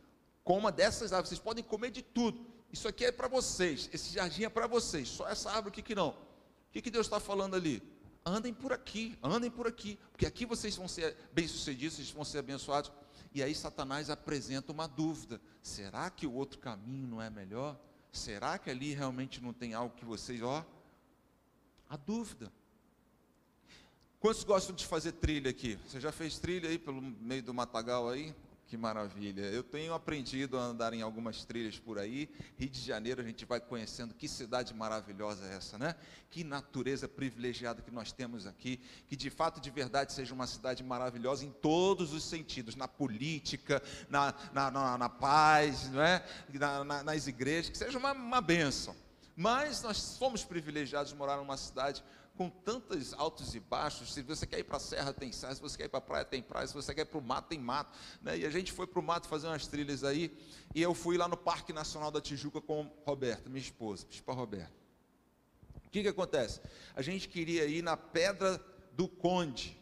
coma 0.44 0.70
dessas 0.70 1.12
árvores, 1.12 1.30
vocês 1.30 1.40
podem 1.40 1.64
comer 1.64 1.90
de 1.90 2.02
tudo. 2.02 2.46
Isso 2.72 2.88
aqui 2.88 3.04
é 3.04 3.12
para 3.12 3.28
vocês, 3.28 3.90
esse 3.92 4.14
jardim 4.14 4.44
é 4.44 4.48
para 4.48 4.66
vocês, 4.66 5.06
só 5.06 5.28
essa 5.28 5.50
árvore 5.50 5.68
aqui 5.68 5.82
que 5.82 5.94
não. 5.94 6.10
O 6.10 6.72
que, 6.72 6.80
que 6.80 6.90
Deus 6.90 7.06
está 7.06 7.20
falando 7.20 7.54
ali? 7.54 7.82
andem 8.24 8.54
por 8.54 8.72
aqui, 8.72 9.18
andem 9.22 9.50
por 9.50 9.66
aqui, 9.66 9.98
porque 10.10 10.26
aqui 10.26 10.46
vocês 10.46 10.76
vão 10.76 10.88
ser 10.88 11.16
bem-sucedidos, 11.32 11.96
vocês 11.96 12.10
vão 12.10 12.24
ser 12.24 12.38
abençoados. 12.38 12.92
E 13.34 13.42
aí 13.42 13.54
Satanás 13.54 14.10
apresenta 14.10 14.72
uma 14.72 14.86
dúvida: 14.86 15.40
será 15.62 16.10
que 16.10 16.26
o 16.26 16.32
outro 16.32 16.58
caminho 16.58 17.06
não 17.06 17.20
é 17.20 17.28
melhor? 17.30 17.78
Será 18.12 18.58
que 18.58 18.70
ali 18.70 18.94
realmente 18.94 19.40
não 19.40 19.52
tem 19.52 19.74
algo 19.74 19.94
que 19.94 20.04
vocês, 20.04 20.42
ó? 20.42 20.64
A 21.88 21.96
dúvida. 21.96 22.52
Quantos 24.22 24.44
gostam 24.44 24.72
de 24.72 24.86
fazer 24.86 25.10
trilha 25.10 25.50
aqui? 25.50 25.76
Você 25.84 25.98
já 25.98 26.12
fez 26.12 26.38
trilha 26.38 26.68
aí 26.68 26.78
pelo 26.78 27.02
meio 27.02 27.42
do 27.42 27.52
matagal 27.52 28.08
aí? 28.08 28.32
Que 28.68 28.76
maravilha. 28.76 29.40
Eu 29.46 29.64
tenho 29.64 29.92
aprendido 29.92 30.56
a 30.56 30.62
andar 30.62 30.94
em 30.94 31.02
algumas 31.02 31.44
trilhas 31.44 31.76
por 31.76 31.98
aí. 31.98 32.30
Rio 32.56 32.70
de 32.70 32.80
Janeiro, 32.80 33.20
a 33.20 33.24
gente 33.24 33.44
vai 33.44 33.60
conhecendo 33.60 34.14
que 34.14 34.28
cidade 34.28 34.72
maravilhosa 34.74 35.44
é 35.46 35.56
essa, 35.56 35.76
né? 35.76 35.96
Que 36.30 36.44
natureza 36.44 37.08
privilegiada 37.08 37.82
que 37.82 37.90
nós 37.90 38.12
temos 38.12 38.46
aqui. 38.46 38.78
Que 39.08 39.16
de 39.16 39.28
fato, 39.28 39.60
de 39.60 39.70
verdade, 39.72 40.12
seja 40.12 40.32
uma 40.32 40.46
cidade 40.46 40.84
maravilhosa 40.84 41.44
em 41.44 41.50
todos 41.50 42.12
os 42.12 42.22
sentidos: 42.22 42.76
na 42.76 42.86
política, 42.86 43.82
na, 44.08 44.32
na, 44.52 44.70
na, 44.70 44.98
na 44.98 45.08
paz, 45.08 45.90
não 45.90 46.00
é? 46.00 46.24
Na, 46.48 47.02
nas 47.02 47.26
igrejas, 47.26 47.70
que 47.70 47.76
seja 47.76 47.98
uma, 47.98 48.12
uma 48.12 48.40
bênção. 48.40 48.94
Mas 49.34 49.82
nós 49.82 49.96
somos 49.96 50.44
privilegiados 50.44 51.10
de 51.10 51.18
morar 51.18 51.38
numa 51.38 51.56
cidade 51.56 52.04
com 52.36 52.48
tantos 52.48 53.12
altos 53.12 53.54
e 53.54 53.60
baixos. 53.60 54.12
Se 54.12 54.22
você 54.22 54.46
quer 54.46 54.58
ir 54.58 54.64
para 54.64 54.76
a 54.76 54.80
serra, 54.80 55.12
tem 55.12 55.30
serra. 55.32 55.54
Se 55.54 55.60
você 55.60 55.76
quer 55.76 55.84
ir 55.84 55.88
para 55.88 55.98
a 55.98 56.02
praia, 56.02 56.24
tem 56.24 56.42
praia. 56.42 56.66
Se 56.66 56.74
você 56.74 56.94
quer 56.94 57.02
ir 57.02 57.06
para 57.06 57.18
o 57.18 57.22
mato, 57.22 57.48
tem 57.48 57.58
mato. 57.58 57.96
Né? 58.22 58.38
E 58.38 58.46
a 58.46 58.50
gente 58.50 58.72
foi 58.72 58.86
para 58.86 59.00
o 59.00 59.02
mato 59.02 59.28
fazer 59.28 59.46
umas 59.46 59.66
trilhas 59.66 60.02
aí. 60.02 60.36
E 60.74 60.80
eu 60.80 60.94
fui 60.94 61.16
lá 61.16 61.28
no 61.28 61.36
Parque 61.36 61.72
Nacional 61.72 62.10
da 62.10 62.20
Tijuca 62.20 62.60
com 62.60 62.90
Roberta, 63.04 63.48
minha 63.48 63.60
esposa, 63.60 64.06
para 64.24 64.34
Roberta. 64.34 64.72
O 65.86 65.90
que, 65.90 66.02
que 66.02 66.08
acontece? 66.08 66.60
A 66.96 67.02
gente 67.02 67.28
queria 67.28 67.66
ir 67.66 67.82
na 67.82 67.96
Pedra 67.96 68.58
do 68.92 69.06
Conde. 69.06 69.78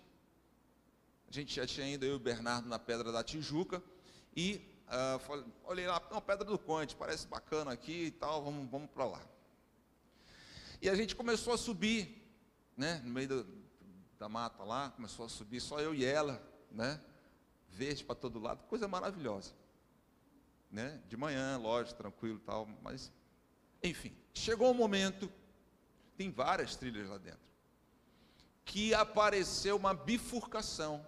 A 1.28 1.32
gente 1.32 1.54
já 1.54 1.64
tinha 1.66 1.88
ido, 1.88 2.04
eu 2.04 2.12
e 2.12 2.16
o 2.16 2.18
Bernardo, 2.18 2.68
na 2.68 2.78
Pedra 2.78 3.12
da 3.12 3.22
Tijuca. 3.22 3.80
E 4.34 4.68
uh, 4.88 5.18
falei, 5.20 5.44
olhei 5.64 5.86
lá, 5.86 6.02
não, 6.10 6.20
Pedra 6.20 6.44
do 6.44 6.58
Conde, 6.58 6.96
parece 6.96 7.28
bacana 7.28 7.70
aqui 7.72 8.06
e 8.06 8.10
tal, 8.10 8.42
vamos, 8.42 8.68
vamos 8.68 8.90
para 8.90 9.04
lá. 9.04 9.22
E 10.82 10.88
a 10.88 10.94
gente 10.96 11.14
começou 11.14 11.52
a 11.52 11.58
subir 11.58 12.19
né, 12.80 12.98
no 13.04 13.10
meio 13.10 13.28
do, 13.28 13.46
da 14.18 14.26
mata 14.26 14.64
lá, 14.64 14.88
começou 14.88 15.26
a 15.26 15.28
subir, 15.28 15.60
só 15.60 15.78
eu 15.80 15.94
e 15.94 16.02
ela, 16.02 16.42
né, 16.70 16.98
verde 17.68 18.02
para 18.02 18.14
todo 18.14 18.38
lado, 18.38 18.64
coisa 18.64 18.88
maravilhosa. 18.88 19.52
Né, 20.70 20.98
de 21.06 21.14
manhã, 21.14 21.58
lógico, 21.58 21.98
tranquilo 21.98 22.38
e 22.38 22.40
tal, 22.40 22.66
mas, 22.82 23.12
enfim, 23.82 24.16
chegou 24.32 24.70
um 24.70 24.74
momento, 24.74 25.30
tem 26.16 26.30
várias 26.30 26.74
trilhas 26.74 27.06
lá 27.06 27.18
dentro, 27.18 27.40
que 28.64 28.94
apareceu 28.94 29.76
uma 29.76 29.92
bifurcação. 29.92 31.06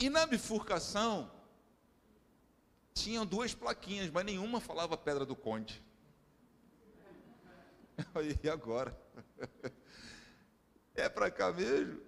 E 0.00 0.10
na 0.10 0.26
bifurcação, 0.26 1.30
tinham 2.92 3.24
duas 3.24 3.54
plaquinhas, 3.54 4.10
mas 4.10 4.24
nenhuma 4.24 4.60
falava 4.60 4.96
Pedra 4.96 5.24
do 5.24 5.36
Conde. 5.36 5.80
E 8.42 8.48
agora? 8.48 8.96
É 10.94 11.08
para 11.08 11.30
cá 11.30 11.52
mesmo? 11.52 12.00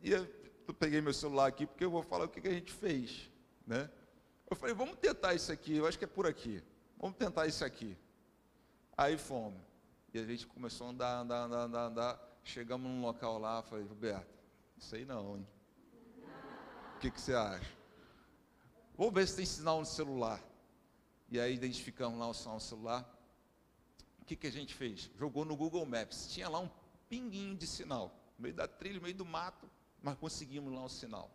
E 0.00 0.10
eu, 0.12 0.26
peguei 0.78 1.00
meu 1.00 1.12
celular 1.12 1.46
aqui 1.46 1.66
porque 1.66 1.84
eu 1.84 1.90
vou 1.90 2.02
falar 2.02 2.26
o 2.26 2.28
que, 2.28 2.40
que 2.40 2.48
a 2.48 2.52
gente 2.52 2.72
fez, 2.72 3.30
né? 3.66 3.90
Eu 4.48 4.56
falei, 4.56 4.74
vamos 4.74 4.96
tentar 4.96 5.34
isso 5.34 5.50
aqui, 5.50 5.76
eu 5.76 5.86
acho 5.86 5.98
que 5.98 6.04
é 6.04 6.08
por 6.08 6.26
aqui. 6.26 6.62
Vamos 6.98 7.16
tentar 7.16 7.46
isso 7.46 7.64
aqui. 7.64 7.96
Aí 8.96 9.16
fomos. 9.16 9.60
E 10.12 10.18
a 10.18 10.24
gente 10.24 10.46
começou 10.46 10.86
a 10.86 10.90
andar, 10.90 11.20
andar, 11.20 11.44
andar, 11.44 11.60
andar, 11.62 11.86
andar. 11.86 12.38
Chegamos 12.44 12.88
num 12.88 13.00
local 13.00 13.38
lá, 13.38 13.62
falei, 13.62 13.84
Roberto, 13.86 14.28
isso 14.76 14.94
aí 14.94 15.04
não, 15.04 15.38
hein? 15.38 15.48
O 16.96 16.98
que, 16.98 17.10
que 17.10 17.20
você 17.20 17.34
acha? 17.34 17.72
Vamos 18.96 19.14
ver 19.14 19.26
se 19.26 19.36
tem 19.36 19.46
sinal 19.46 19.80
no 19.80 19.86
celular. 19.86 20.40
E 21.30 21.40
aí 21.40 21.54
identificamos 21.54 22.18
lá 22.18 22.28
o 22.28 22.34
sinal 22.34 22.54
no 22.54 22.60
celular 22.60 23.14
o 24.24 24.26
que, 24.26 24.36
que 24.36 24.46
a 24.46 24.52
gente 24.52 24.74
fez? 24.74 25.10
Jogou 25.18 25.44
no 25.44 25.54
Google 25.54 25.84
Maps. 25.84 26.28
Tinha 26.28 26.48
lá 26.48 26.58
um 26.58 26.70
pinguinho 27.10 27.54
de 27.54 27.66
sinal. 27.66 28.10
No 28.38 28.44
meio 28.44 28.54
da 28.54 28.66
trilha, 28.66 28.96
no 28.96 29.02
meio 29.02 29.14
do 29.14 29.24
mato, 29.24 29.70
mas 30.02 30.16
conseguimos 30.16 30.72
lá 30.72 30.82
o 30.82 30.88
sinal. 30.88 31.30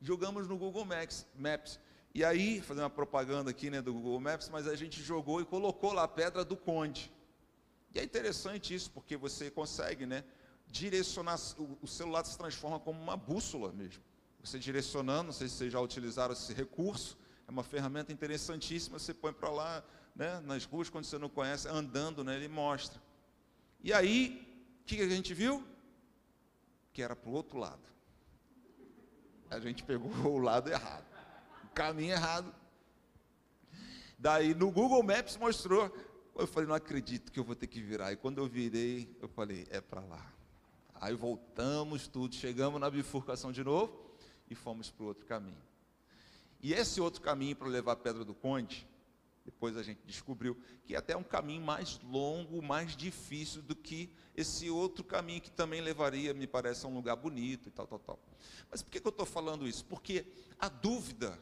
Jogamos 0.00 0.48
no 0.48 0.58
Google 0.58 0.84
Maps. 0.84 1.24
Maps. 1.36 1.78
E 2.12 2.24
aí, 2.24 2.60
fazer 2.60 2.80
uma 2.80 2.90
propaganda 2.90 3.52
aqui 3.52 3.70
né, 3.70 3.80
do 3.80 3.92
Google 3.92 4.18
Maps, 4.18 4.48
mas 4.48 4.66
a 4.66 4.74
gente 4.74 5.00
jogou 5.00 5.40
e 5.40 5.44
colocou 5.44 5.92
lá 5.92 6.02
a 6.02 6.08
Pedra 6.08 6.44
do 6.44 6.56
Conde. 6.56 7.12
E 7.94 8.00
é 8.00 8.02
interessante 8.02 8.74
isso, 8.74 8.90
porque 8.90 9.16
você 9.16 9.48
consegue 9.48 10.06
né, 10.06 10.24
direcionar, 10.66 11.38
o, 11.56 11.78
o 11.82 11.86
celular 11.86 12.24
se 12.24 12.36
transforma 12.36 12.80
como 12.80 13.00
uma 13.00 13.16
bússola 13.16 13.70
mesmo. 13.70 14.02
Você 14.42 14.58
direcionando, 14.58 15.26
não 15.26 15.32
sei 15.32 15.48
se 15.48 15.54
vocês 15.54 15.72
já 15.72 15.80
utilizaram 15.80 16.32
esse 16.32 16.52
recurso, 16.52 17.16
é 17.46 17.50
uma 17.50 17.62
ferramenta 17.62 18.12
interessantíssima, 18.12 18.98
você 18.98 19.14
põe 19.14 19.32
para 19.32 19.50
lá, 19.50 19.84
né, 20.14 20.40
nas 20.40 20.64
ruas, 20.64 20.88
quando 20.88 21.04
você 21.04 21.18
não 21.18 21.28
conhece, 21.28 21.68
andando, 21.68 22.24
né, 22.24 22.34
ele 22.36 22.48
mostra. 22.48 23.00
E 23.82 23.92
aí, 23.92 24.42
o 24.80 24.84
que 24.84 25.00
a 25.00 25.08
gente 25.08 25.32
viu? 25.32 25.64
Que 26.92 27.02
era 27.02 27.14
para 27.14 27.30
o 27.30 27.32
outro 27.32 27.58
lado. 27.58 27.82
A 29.50 29.60
gente 29.60 29.84
pegou 29.84 30.10
o 30.26 30.38
lado 30.38 30.70
errado, 30.70 31.06
o 31.64 31.68
caminho 31.68 32.12
errado. 32.12 32.52
Daí 34.18 34.54
no 34.54 34.70
Google 34.70 35.02
Maps 35.02 35.36
mostrou. 35.36 35.94
Eu 36.34 36.46
falei, 36.46 36.68
não 36.68 36.74
acredito 36.74 37.32
que 37.32 37.40
eu 37.40 37.44
vou 37.44 37.54
ter 37.54 37.66
que 37.66 37.80
virar. 37.80 38.12
E 38.12 38.16
quando 38.16 38.38
eu 38.38 38.46
virei, 38.46 39.16
eu 39.22 39.28
falei, 39.28 39.66
é 39.70 39.80
para 39.80 40.02
lá. 40.02 40.32
Aí 41.00 41.14
voltamos 41.14 42.06
tudo, 42.06 42.34
chegamos 42.34 42.80
na 42.80 42.90
bifurcação 42.90 43.52
de 43.52 43.64
novo 43.64 44.14
e 44.50 44.54
fomos 44.54 44.90
para 44.90 45.04
o 45.04 45.06
outro 45.08 45.24
caminho. 45.24 45.62
E 46.60 46.72
esse 46.72 47.00
outro 47.00 47.20
caminho 47.20 47.56
para 47.56 47.68
levar 47.68 47.92
a 47.92 47.96
Pedra 47.96 48.24
do 48.24 48.34
Conde, 48.34 48.88
depois 49.44 49.76
a 49.76 49.82
gente 49.82 50.00
descobriu 50.04 50.60
que 50.84 50.94
é 50.94 50.98
até 50.98 51.16
um 51.16 51.22
caminho 51.22 51.62
mais 51.62 52.00
longo, 52.00 52.60
mais 52.60 52.96
difícil 52.96 53.62
do 53.62 53.76
que 53.76 54.12
esse 54.34 54.68
outro 54.68 55.04
caminho 55.04 55.40
que 55.40 55.50
também 55.50 55.80
levaria, 55.80 56.34
me 56.34 56.46
parece, 56.46 56.84
a 56.84 56.88
um 56.88 56.94
lugar 56.94 57.14
bonito 57.14 57.68
e 57.68 57.70
tal, 57.70 57.86
tal, 57.86 57.98
tal. 58.00 58.18
Mas 58.68 58.82
por 58.82 58.90
que, 58.90 59.00
que 59.00 59.06
eu 59.06 59.10
estou 59.10 59.24
falando 59.24 59.68
isso? 59.68 59.84
Porque 59.84 60.26
a 60.58 60.68
dúvida 60.68 61.40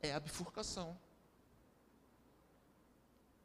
é 0.00 0.12
a 0.12 0.20
bifurcação. 0.20 0.98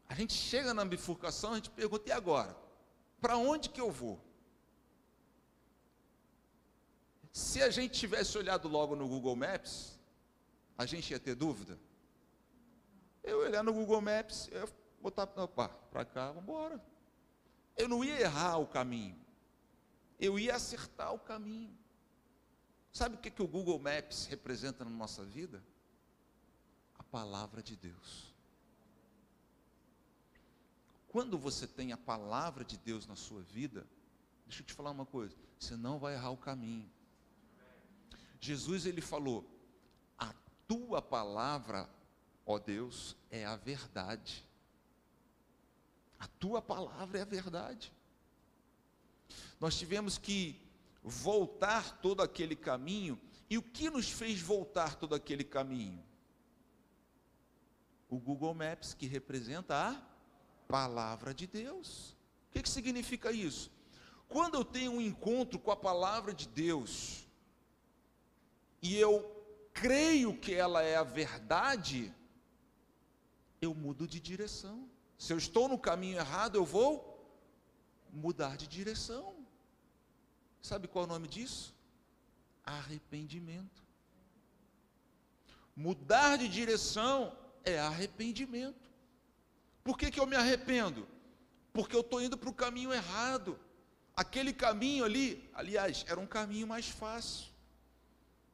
A 0.10 0.16
gente 0.16 0.34
chega 0.34 0.74
na 0.74 0.84
bifurcação, 0.84 1.54
a 1.54 1.56
gente 1.56 1.70
pergunta, 1.70 2.10
e 2.10 2.12
agora? 2.12 2.58
Para 3.22 3.38
onde 3.38 3.70
que 3.70 3.80
eu 3.80 3.92
vou? 3.92 4.20
Se 7.32 7.62
a 7.62 7.70
gente 7.70 8.00
tivesse 8.00 8.38
olhado 8.38 8.68
logo 8.68 8.96
no 8.96 9.08
Google 9.08 9.36
Maps, 9.36 10.00
a 10.78 10.86
gente 10.86 11.12
ia 11.12 11.20
ter 11.20 11.36
dúvida? 11.36 11.80
Eu 13.24 13.40
olhar 13.40 13.64
no 13.64 13.74
Google 13.74 14.02
Maps, 14.02 14.50
eu 14.52 14.70
botar, 15.02 15.28
para 15.28 16.06
cá, 16.06 16.28
vamos 16.28 16.44
embora. 16.44 16.84
Eu 17.76 17.88
não 17.88 18.04
ia 18.04 18.20
errar 18.20 18.58
o 18.58 18.68
caminho. 18.68 19.18
Eu 20.20 20.38
ia 20.38 20.56
acertar 20.56 21.14
o 21.14 21.20
caminho. 21.20 21.78
Sabe 22.92 23.16
o 23.16 23.18
que, 23.18 23.32
que 23.32 23.42
o 23.42 23.48
Google 23.48 23.80
Maps 23.80 24.26
representa 24.28 24.86
na 24.86 24.92
nossa 24.92 25.26
vida? 25.26 25.64
A 26.98 27.04
palavra 27.04 27.62
de 27.62 27.76
Deus. 27.76 28.34
Quando 31.08 31.38
você 31.38 31.68
tem 31.68 31.92
a 31.92 31.98
palavra 31.98 32.64
de 32.64 32.78
Deus 32.78 33.06
na 33.06 33.16
sua 33.16 33.42
vida, 33.42 33.86
deixa 34.46 34.62
eu 34.62 34.66
te 34.66 34.74
falar 34.74 34.92
uma 34.92 35.06
coisa, 35.06 35.36
você 35.60 35.76
não 35.76 36.00
vai 36.00 36.14
errar 36.16 36.32
o 36.32 36.38
caminho. 36.38 36.90
Jesus 38.40 38.86
ele 38.86 39.02
falou: 39.02 39.46
"A 39.48 39.53
tua 40.68 41.02
palavra 41.02 41.90
ó 42.46 42.60
Deus, 42.60 43.16
é 43.30 43.46
a 43.46 43.56
verdade. 43.56 44.46
A 46.20 46.28
tua 46.28 46.62
palavra 46.62 47.20
é 47.20 47.22
a 47.22 47.26
verdade. 47.26 47.92
Nós 49.60 49.78
tivemos 49.78 50.18
que 50.18 50.60
voltar 51.02 52.00
todo 52.02 52.22
aquele 52.22 52.56
caminho, 52.56 53.20
e 53.50 53.58
o 53.58 53.62
que 53.62 53.90
nos 53.90 54.10
fez 54.10 54.42
voltar 54.42 54.96
todo 54.96 55.16
aquele 55.16 55.44
caminho? 55.44 56.04
O 58.10 58.18
Google 58.18 58.54
Maps, 58.54 58.94
que 58.94 59.06
representa 59.06 59.76
a 59.76 60.02
palavra 60.68 61.34
de 61.34 61.48
Deus. 61.48 62.16
O 62.50 62.52
que, 62.54 62.64
que 62.64 62.70
significa 62.70 63.32
isso? 63.32 63.72
Quando 64.28 64.56
eu 64.56 64.66
tenho 64.66 64.94
um 64.94 65.02
encontro 65.02 65.60
com 65.60 65.72
a 65.72 65.76
palavra 65.76 66.34
de 66.34 66.48
Deus, 66.48 67.28
e 68.82 68.98
eu 68.98 69.33
creio 69.74 70.38
que 70.38 70.54
ela 70.54 70.82
é 70.82 70.96
a 70.96 71.04
verdade, 71.04 72.14
eu 73.62 73.74
mudo 73.74 74.08
de 74.08 74.20
direção. 74.20 74.90
Se 75.18 75.34
eu 75.34 75.38
estou 75.38 75.68
no 75.68 75.78
caminho 75.78 76.18
errado, 76.18 76.56
eu 76.56 76.66
vou 76.66 77.14
mudar 78.12 78.56
de 78.58 78.68
direção. 78.68 79.36
Sabe 80.62 80.88
qual 80.88 81.06
é 81.06 81.08
o 81.08 81.12
nome 81.12 81.28
disso? 81.28 81.74
Arrependimento. 82.64 83.84
Mudar 85.76 86.38
de 86.38 86.48
direção 86.48 87.36
é 87.64 87.80
arrependimento. 87.80 88.92
Por 89.84 89.98
que, 89.98 90.12
que 90.12 90.20
eu 90.20 90.28
me 90.28 90.36
arrependo? 90.36 91.08
Porque 91.74 91.96
eu 91.96 92.02
estou 92.02 92.22
indo 92.22 92.38
para 92.38 92.50
o 92.50 92.54
caminho 92.54 92.94
errado. 92.94 93.60
Aquele 94.16 94.54
caminho 94.54 95.04
ali, 95.04 95.50
aliás, 95.54 96.06
era 96.08 96.20
um 96.20 96.28
caminho 96.28 96.68
mais 96.68 96.88
fácil. 96.88 97.53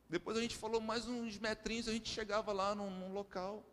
Depois 0.09 0.37
a 0.37 0.41
gente 0.41 0.57
falou 0.57 0.81
mais 0.81 1.07
uns 1.07 1.37
metrinhos, 1.37 1.87
a 1.87 1.93
gente 1.93 2.09
chegava 2.09 2.51
lá 2.51 2.73
num, 2.73 2.89
num 2.89 3.13
local. 3.13 3.63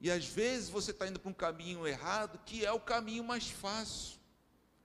E 0.00 0.10
às 0.10 0.24
vezes 0.24 0.70
você 0.70 0.90
está 0.90 1.06
indo 1.06 1.20
para 1.20 1.30
um 1.30 1.34
caminho 1.34 1.86
errado, 1.86 2.40
que 2.46 2.64
é 2.64 2.72
o 2.72 2.80
caminho 2.80 3.22
mais 3.22 3.50
fácil. 3.50 4.18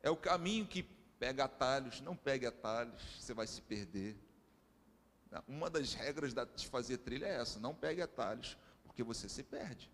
É 0.03 0.09
o 0.09 0.17
caminho 0.17 0.67
que 0.67 0.83
Pega 1.19 1.45
atalhos, 1.45 2.01
não 2.01 2.15
pegue 2.15 2.45
atalhos, 2.45 3.01
você 3.19 3.33
vai 3.33 3.47
se 3.47 3.61
perder. 3.61 4.17
Uma 5.47 5.69
das 5.69 5.93
regras 5.93 6.33
de 6.55 6.67
fazer 6.67 6.97
trilha 6.97 7.25
é 7.25 7.41
essa: 7.41 7.59
não 7.59 7.73
pegue 7.73 8.01
atalhos, 8.01 8.57
porque 8.83 9.01
você 9.01 9.29
se 9.29 9.43
perde. 9.43 9.89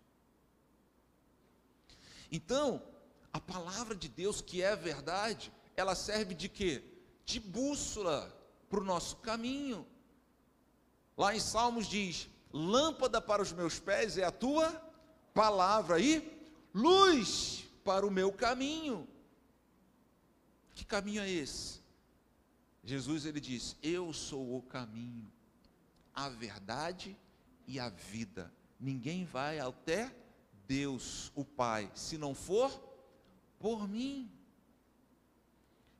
Então, 2.30 2.82
a 3.32 3.40
palavra 3.40 3.94
de 3.94 4.08
Deus, 4.08 4.40
que 4.40 4.62
é 4.62 4.74
verdade, 4.74 5.52
ela 5.76 5.94
serve 5.94 6.34
de 6.34 6.48
quê? 6.48 6.82
De 7.24 7.38
bússola 7.38 8.30
para 8.68 8.80
o 8.80 8.84
nosso 8.84 9.16
caminho. 9.16 9.86
Lá 11.16 11.34
em 11.34 11.40
Salmos 11.40 11.86
diz: 11.86 12.28
lâmpada 12.52 13.20
para 13.20 13.42
os 13.42 13.52
meus 13.52 13.78
pés 13.78 14.18
é 14.18 14.24
a 14.24 14.30
tua 14.30 14.70
palavra 15.34 15.98
e 16.00 16.22
luz 16.74 17.64
para 17.84 18.06
o 18.06 18.10
meu 18.10 18.32
caminho. 18.32 19.08
Que 20.74 20.84
caminho 20.84 21.22
é 21.22 21.30
esse? 21.30 21.80
Jesus 22.84 23.24
ele 23.24 23.40
diz: 23.40 23.76
Eu 23.82 24.12
sou 24.12 24.56
o 24.56 24.62
caminho, 24.62 25.30
a 26.14 26.28
verdade 26.28 27.16
e 27.66 27.78
a 27.78 27.88
vida. 27.88 28.52
Ninguém 28.80 29.24
vai 29.24 29.60
até 29.60 30.14
Deus, 30.66 31.30
o 31.34 31.44
Pai, 31.44 31.90
se 31.94 32.18
não 32.18 32.34
for 32.34 32.70
por 33.58 33.86
mim. 33.86 34.30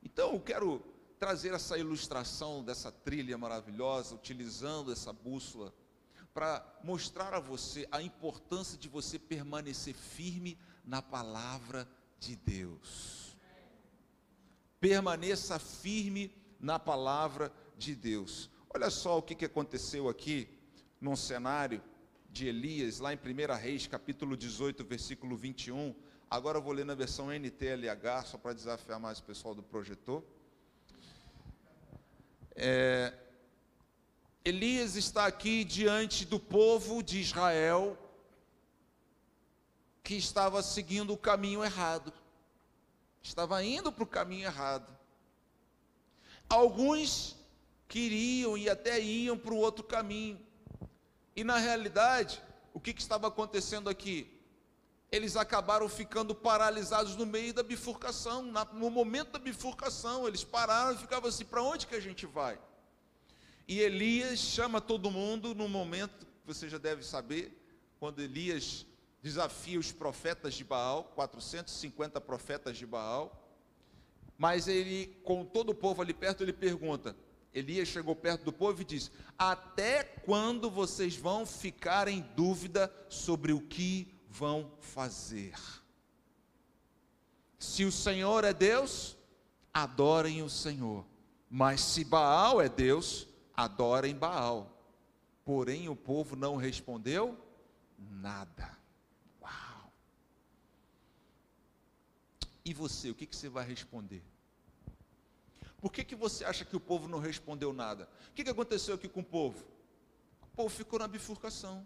Então 0.03 0.33
eu 0.33 0.39
quero 0.41 0.83
trazer 1.23 1.53
essa 1.53 1.77
ilustração 1.77 2.61
dessa 2.61 2.91
trilha 2.91 3.37
maravilhosa, 3.37 4.13
utilizando 4.13 4.91
essa 4.91 5.13
bússola, 5.13 5.73
para 6.33 6.61
mostrar 6.83 7.33
a 7.33 7.39
você 7.39 7.87
a 7.93 8.01
importância 8.01 8.77
de 8.77 8.89
você 8.89 9.17
permanecer 9.17 9.93
firme 9.93 10.59
na 10.83 11.01
palavra 11.01 11.87
de 12.19 12.35
Deus. 12.35 13.37
Permaneça 14.81 15.57
firme 15.59 16.29
na 16.59 16.77
palavra 16.77 17.53
de 17.77 17.95
Deus. 17.95 18.49
Olha 18.75 18.89
só 18.89 19.17
o 19.17 19.21
que, 19.21 19.45
aconteceu 19.45 20.09
aqui 20.09 20.49
num 20.99 21.15
cenário 21.15 21.81
de 22.29 22.47
Elias, 22.47 22.99
lá 22.99 23.13
em 23.13 23.17
1 23.17 23.55
Reis, 23.61 23.87
capítulo 23.87 24.35
18, 24.35 24.83
versículo 24.83 25.37
21. 25.37 25.95
Agora 26.29 26.57
eu 26.57 26.61
vou 26.61 26.73
ler 26.73 26.83
na 26.83 26.95
versão 26.95 27.31
NTLH, 27.31 28.25
só 28.25 28.37
para 28.37 28.51
desafiar 28.51 28.99
mais 28.99 29.19
o 29.19 29.23
pessoal 29.23 29.55
do 29.55 29.63
projetor. 29.63 30.21
É, 32.55 33.13
Elias 34.45 34.95
está 34.95 35.25
aqui 35.25 35.63
diante 35.63 36.25
do 36.25 36.39
povo 36.39 37.01
de 37.01 37.19
Israel, 37.19 37.97
que 40.03 40.15
estava 40.15 40.61
seguindo 40.61 41.13
o 41.13 41.17
caminho 41.17 41.63
errado, 41.63 42.13
estava 43.21 43.63
indo 43.63 43.91
para 43.91 44.03
o 44.03 44.07
caminho 44.07 44.45
errado. 44.45 44.87
Alguns 46.49 47.37
queriam 47.87 48.57
e 48.57 48.69
até 48.69 48.99
iam 48.99 49.37
para 49.37 49.53
o 49.53 49.57
outro 49.57 49.83
caminho. 49.83 50.39
E 51.35 51.43
na 51.43 51.57
realidade, 51.57 52.41
o 52.73 52.79
que, 52.79 52.93
que 52.93 53.01
estava 53.01 53.27
acontecendo 53.27 53.89
aqui? 53.89 54.32
Eles 55.13 55.35
acabaram 55.35 55.87
ficando 55.87 56.33
paralisados 56.33 57.15
no 57.15 57.23
meio 57.23 57.53
da 57.53 57.61
bifurcação, 57.61 58.41
no 58.73 58.89
momento 58.89 59.33
da 59.33 59.37
bifurcação, 59.37 60.27
eles 60.27 60.43
pararam 60.43 60.95
e 60.95 60.97
ficavam 60.97 61.29
assim: 61.29 61.45
para 61.45 61.61
onde 61.61 61.85
que 61.85 61.93
a 61.93 61.99
gente 61.99 62.25
vai? 62.25 62.59
E 63.67 63.79
Elias 63.79 64.39
chama 64.39 64.81
todo 64.81 65.11
mundo 65.11 65.53
no 65.53 65.69
momento, 65.69 66.25
você 66.43 66.67
já 66.67 66.79
deve 66.79 67.03
saber, 67.03 67.55
quando 67.99 68.23
Elias 68.23 68.87
desafia 69.21 69.79
os 69.79 69.91
profetas 69.91 70.55
de 70.55 70.63
Baal, 70.63 71.03
450 71.13 72.19
profetas 72.19 72.75
de 72.75 72.87
Baal, 72.87 73.55
mas 74.35 74.67
ele, 74.67 75.15
com 75.23 75.45
todo 75.45 75.69
o 75.69 75.75
povo 75.75 76.01
ali 76.01 76.15
perto, 76.15 76.41
ele 76.41 76.53
pergunta: 76.53 77.15
Elias 77.53 77.87
chegou 77.87 78.15
perto 78.15 78.45
do 78.45 78.51
povo 78.51 78.81
e 78.81 78.85
disse: 78.85 79.11
Até 79.37 80.03
quando 80.03 80.71
vocês 80.71 81.15
vão 81.15 81.45
ficar 81.45 82.07
em 82.07 82.21
dúvida 82.35 82.91
sobre 83.09 83.53
o 83.53 83.61
que 83.61 84.11
vão 84.33 84.71
fazer? 84.79 85.53
Se 87.59 87.85
o 87.85 87.91
Senhor 87.91 88.43
é 88.43 88.51
Deus, 88.51 89.15
adorem 89.71 90.41
o 90.41 90.49
Senhor. 90.49 91.05
Mas 91.49 91.81
se 91.81 92.03
Baal 92.03 92.59
é 92.59 92.67
Deus, 92.67 93.27
adorem 93.55 94.15
Baal. 94.15 94.75
Porém, 95.45 95.87
o 95.87 95.95
povo 95.95 96.35
não 96.35 96.55
respondeu 96.55 97.37
nada. 97.97 98.75
Uau! 99.39 99.93
E 102.65 102.73
você, 102.73 103.11
o 103.11 103.15
que, 103.15 103.27
que 103.27 103.35
você 103.35 103.49
vai 103.49 103.65
responder? 103.65 104.23
Por 105.79 105.91
que, 105.91 106.03
que 106.03 106.15
você 106.15 106.43
acha 106.43 106.65
que 106.65 106.75
o 106.75 106.79
povo 106.79 107.07
não 107.07 107.19
respondeu 107.19 107.71
nada? 107.71 108.09
O 108.29 108.33
que, 108.33 108.43
que 108.43 108.49
aconteceu 108.49 108.95
aqui 108.95 109.07
com 109.07 109.19
o 109.19 109.25
povo? 109.25 109.63
O 110.41 110.47
povo 110.55 110.69
ficou 110.69 110.97
na 110.97 111.07
bifurcação. 111.07 111.85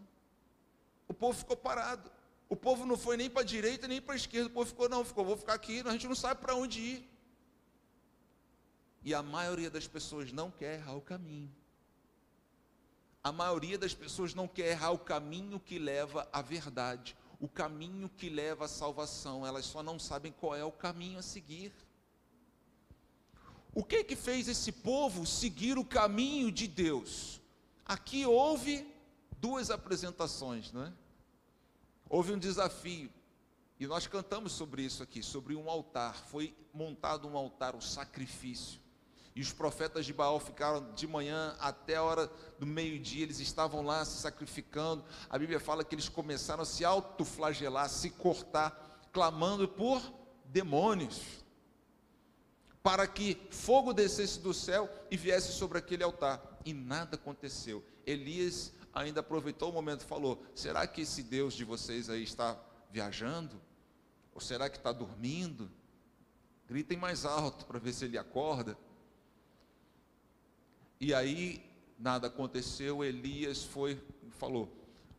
O 1.08 1.14
povo 1.14 1.38
ficou 1.38 1.58
parado. 1.58 2.10
O 2.50 2.56
povo 2.56 2.86
não 2.86 2.98
foi 2.98 3.18
nem 3.18 3.30
para 3.30 3.42
a 3.42 3.46
direita 3.46 3.88
nem 3.88 4.02
para 4.02 4.14
a 4.14 4.16
esquerda. 4.16 4.48
O 4.48 4.52
povo 4.52 4.66
ficou, 4.68 4.88
não, 4.88 5.04
ficou, 5.04 5.26
vou 5.26 5.38
ficar 5.38 5.54
aqui, 5.54 5.82
a 5.86 5.92
gente 5.92 6.08
não 6.08 6.16
sabe 6.16 6.42
para 6.42 6.56
onde 6.56 6.80
ir. 6.80 7.10
E 9.04 9.14
a 9.14 9.22
maioria 9.22 9.70
das 9.70 9.88
pessoas 9.88 10.32
não 10.32 10.50
quer 10.50 10.80
errar 10.80 10.96
o 10.96 11.02
caminho. 11.02 11.54
A 13.24 13.32
maioria 13.32 13.78
das 13.78 13.94
pessoas 13.94 14.34
não 14.34 14.48
quer 14.48 14.68
errar 14.68 14.92
o 14.92 15.00
caminho 15.00 15.60
que 15.60 15.78
leva 15.78 16.28
à 16.32 16.42
verdade, 16.42 17.16
o 17.40 17.48
caminho 17.48 18.10
que 18.10 18.30
leva 18.30 18.66
à 18.66 18.68
salvação. 18.68 19.46
Elas 19.46 19.66
só 19.66 19.84
não 19.84 20.00
sabem 20.00 20.32
qual 20.32 20.56
é 20.56 20.64
o 20.64 20.72
caminho 20.72 21.20
a 21.20 21.22
seguir. 21.22 21.74
O 23.74 23.84
que 23.84 24.04
que 24.04 24.16
fez 24.16 24.48
esse 24.48 24.72
povo 24.72 25.26
seguir 25.26 25.78
o 25.78 25.86
caminho 25.86 26.52
de 26.52 26.68
Deus? 26.68 27.42
Aqui 27.86 28.26
houve 28.26 28.90
duas 29.40 29.70
apresentações, 29.70 30.72
não 30.72 30.86
é? 30.86 30.94
Houve 32.10 32.34
um 32.34 32.40
desafio. 32.40 33.12
E 33.80 33.86
nós 33.86 34.08
cantamos 34.08 34.54
sobre 34.54 34.82
isso 34.82 35.04
aqui, 35.04 35.22
sobre 35.22 35.56
um 35.56 35.70
altar. 35.70 36.16
Foi 36.16 36.56
montado 36.74 37.28
um 37.28 37.38
altar, 37.38 37.76
um 37.76 37.82
sacrifício. 37.82 38.80
E 39.36 39.42
os 39.42 39.54
profetas 39.54 40.06
de 40.06 40.14
Baal 40.14 40.40
ficaram 40.40 40.94
de 40.96 41.06
manhã 41.06 41.56
até 41.60 41.96
a 41.96 42.04
hora 42.04 42.32
do 42.58 42.66
meio-dia, 42.66 43.22
eles 43.22 43.40
estavam 43.40 43.86
lá 43.86 44.04
se 44.04 44.20
sacrificando. 44.20 45.06
A 45.30 45.38
Bíblia 45.38 45.60
fala 45.60 45.84
que 45.84 45.94
eles 45.94 46.10
começaram 46.10 46.64
a 46.64 46.66
se 46.66 46.84
autoflagelar, 46.84 47.88
se 47.88 48.10
cortar, 48.10 49.08
clamando 49.12 49.68
por 49.68 50.02
demônios 50.46 51.46
para 52.88 53.06
que 53.06 53.38
fogo 53.50 53.92
descesse 53.92 54.40
do 54.40 54.54
céu 54.54 54.90
e 55.12 55.18
viesse 55.18 55.52
sobre 55.52 55.78
aquele 55.78 56.06
altar. 56.06 56.42
E 56.64 56.74
nada 56.74 57.16
aconteceu. 57.18 57.84
Elias 58.06 58.72
ainda 59.02 59.20
aproveitou 59.20 59.70
o 59.70 59.74
momento 59.74 60.02
e 60.02 60.06
falou: 60.06 60.44
será 60.54 60.86
que 60.88 61.02
esse 61.02 61.24
Deus 61.24 61.54
de 61.54 61.64
vocês 61.64 62.10
aí 62.10 62.24
está 62.24 62.60
viajando? 62.92 63.60
Ou 64.34 64.42
será 64.42 64.70
que 64.70 64.78
está 64.78 64.92
dormindo? 64.92 65.70
Gritem 66.68 66.98
mais 66.98 67.26
alto 67.26 67.66
para 67.66 67.80
ver 67.80 67.94
se 67.94 68.06
ele 68.06 68.18
acorda. 68.18 68.78
E 71.00 71.14
aí 71.14 71.64
nada 71.98 72.28
aconteceu. 72.28 73.04
Elias 73.04 73.64
foi 73.64 74.02
e 74.24 74.32
falou: 74.32 74.72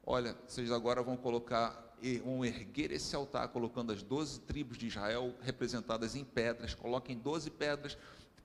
Olha, 0.05 0.37
vocês 0.47 0.71
agora 0.71 1.03
vão 1.03 1.17
colocar 1.17 1.89
vão 2.25 2.45
erguer 2.45 2.93
esse 2.93 3.15
altar, 3.17 3.49
colocando 3.49 3.93
as 3.93 4.03
doze 4.03 4.41
tribos 4.41 4.79
de 4.79 4.87
Israel 4.87 5.35
representadas 5.41 6.15
em 6.15 6.25
pedras, 6.25 6.75
coloquem 6.75 7.19
doze 7.19 7.51
pedras, 7.51 7.99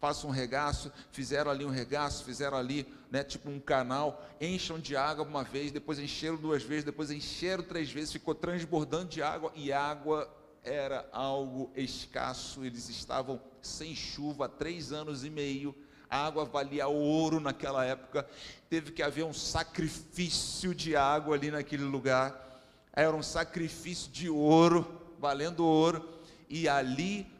façam 0.04 0.30
um 0.30 0.34
regaço, 0.34 0.92
fizeram 1.13 1.50
ali 1.50 1.63
um 1.63 1.70
regaço, 1.70 2.26
fizeram 2.26 2.58
ali, 2.58 2.86
né, 3.10 3.24
tipo 3.24 3.50
um 3.50 3.58
canal, 3.58 4.22
encham 4.42 4.78
de 4.78 4.98
água 4.98 5.24
uma 5.24 5.46
vez, 5.46 5.72
depois 5.72 5.98
encheram 5.98 6.36
duas 6.36 6.62
vezes, 6.62 6.84
depois 6.84 7.10
encheram 7.10 7.63
três 7.63 7.89
vezes, 7.89 8.12
ficou 8.12 8.36
transbordando 8.36 9.06
de 9.06 9.24
água, 9.24 9.54
e 9.56 9.72
água 9.72 10.30
era 10.62 11.08
algo 11.13 11.72
escasso, 11.74 12.66
eles 12.66 12.89
estavam 12.89 13.39
sem 13.62 13.96
chuva 13.96 14.48
há 14.48 14.50
três 14.50 14.92
anos 14.92 15.24
e 15.24 15.30
meio, 15.30 15.74
a 16.10 16.26
água 16.26 16.44
valia 16.44 16.86
ouro 16.89 17.39
naquela 17.39 17.86
época, 17.86 18.28
teve 18.70 18.92
que 18.92 19.02
haver 19.02 19.24
um 19.24 19.34
sacrifício 19.34 20.76
de 20.76 20.98
água 20.98 21.38
ali 21.38 21.50
naquele 21.50 21.86
lugar, 21.86 22.62
era 22.92 23.16
um 23.16 23.24
sacrifício 23.24 24.12
de 24.12 24.30
ouro, 24.30 25.02
valendo 25.18 25.66
ouro, 25.66 26.10
e 26.50 26.68
ali 26.68 27.33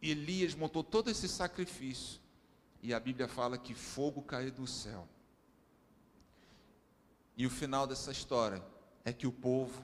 Elias 0.00 0.54
montou 0.54 0.84
todo 0.84 1.10
esse 1.10 1.28
sacrifício, 1.28 2.20
e 2.82 2.94
a 2.94 3.00
Bíblia 3.00 3.26
fala 3.26 3.58
que 3.58 3.74
fogo 3.74 4.22
caiu 4.22 4.52
do 4.52 4.66
céu. 4.66 5.08
E 7.36 7.46
o 7.46 7.50
final 7.50 7.86
dessa 7.86 8.10
história 8.10 8.62
é 9.04 9.12
que 9.12 9.26
o 9.26 9.32
povo 9.32 9.82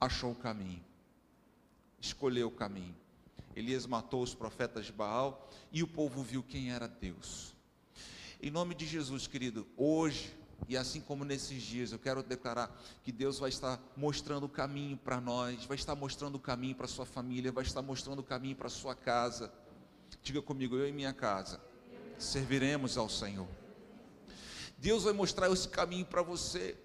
achou 0.00 0.32
o 0.32 0.36
caminho, 0.36 0.84
escolheu 2.00 2.48
o 2.48 2.52
caminho. 2.52 2.96
Elias 3.54 3.86
matou 3.86 4.22
os 4.22 4.34
profetas 4.34 4.86
de 4.86 4.92
Baal 4.92 5.50
e 5.72 5.82
o 5.82 5.88
povo 5.88 6.22
viu 6.22 6.42
quem 6.42 6.70
era 6.70 6.86
Deus. 6.86 7.54
Em 8.40 8.50
nome 8.50 8.74
de 8.74 8.86
Jesus, 8.86 9.26
querido, 9.26 9.66
hoje 9.76 10.37
E 10.66 10.76
assim 10.76 11.00
como 11.00 11.24
nesses 11.24 11.62
dias, 11.62 11.92
eu 11.92 11.98
quero 11.98 12.22
declarar 12.22 12.76
que 13.02 13.12
Deus 13.12 13.38
vai 13.38 13.48
estar 13.48 13.80
mostrando 13.96 14.44
o 14.44 14.48
caminho 14.48 14.96
para 14.96 15.20
nós, 15.20 15.64
vai 15.64 15.76
estar 15.76 15.94
mostrando 15.94 16.34
o 16.34 16.40
caminho 16.40 16.74
para 16.74 16.86
sua 16.88 17.06
família, 17.06 17.52
vai 17.52 17.64
estar 17.64 17.82
mostrando 17.82 18.18
o 18.18 18.24
caminho 18.24 18.56
para 18.56 18.68
sua 18.68 18.94
casa. 18.94 19.52
Diga 20.22 20.42
comigo, 20.42 20.76
eu 20.76 20.88
e 20.88 20.92
minha 20.92 21.12
casa 21.12 21.60
serviremos 22.18 22.98
ao 22.98 23.08
Senhor. 23.08 23.48
Deus 24.76 25.04
vai 25.04 25.12
mostrar 25.12 25.50
esse 25.50 25.68
caminho 25.68 26.04
para 26.04 26.22
você. 26.22 26.76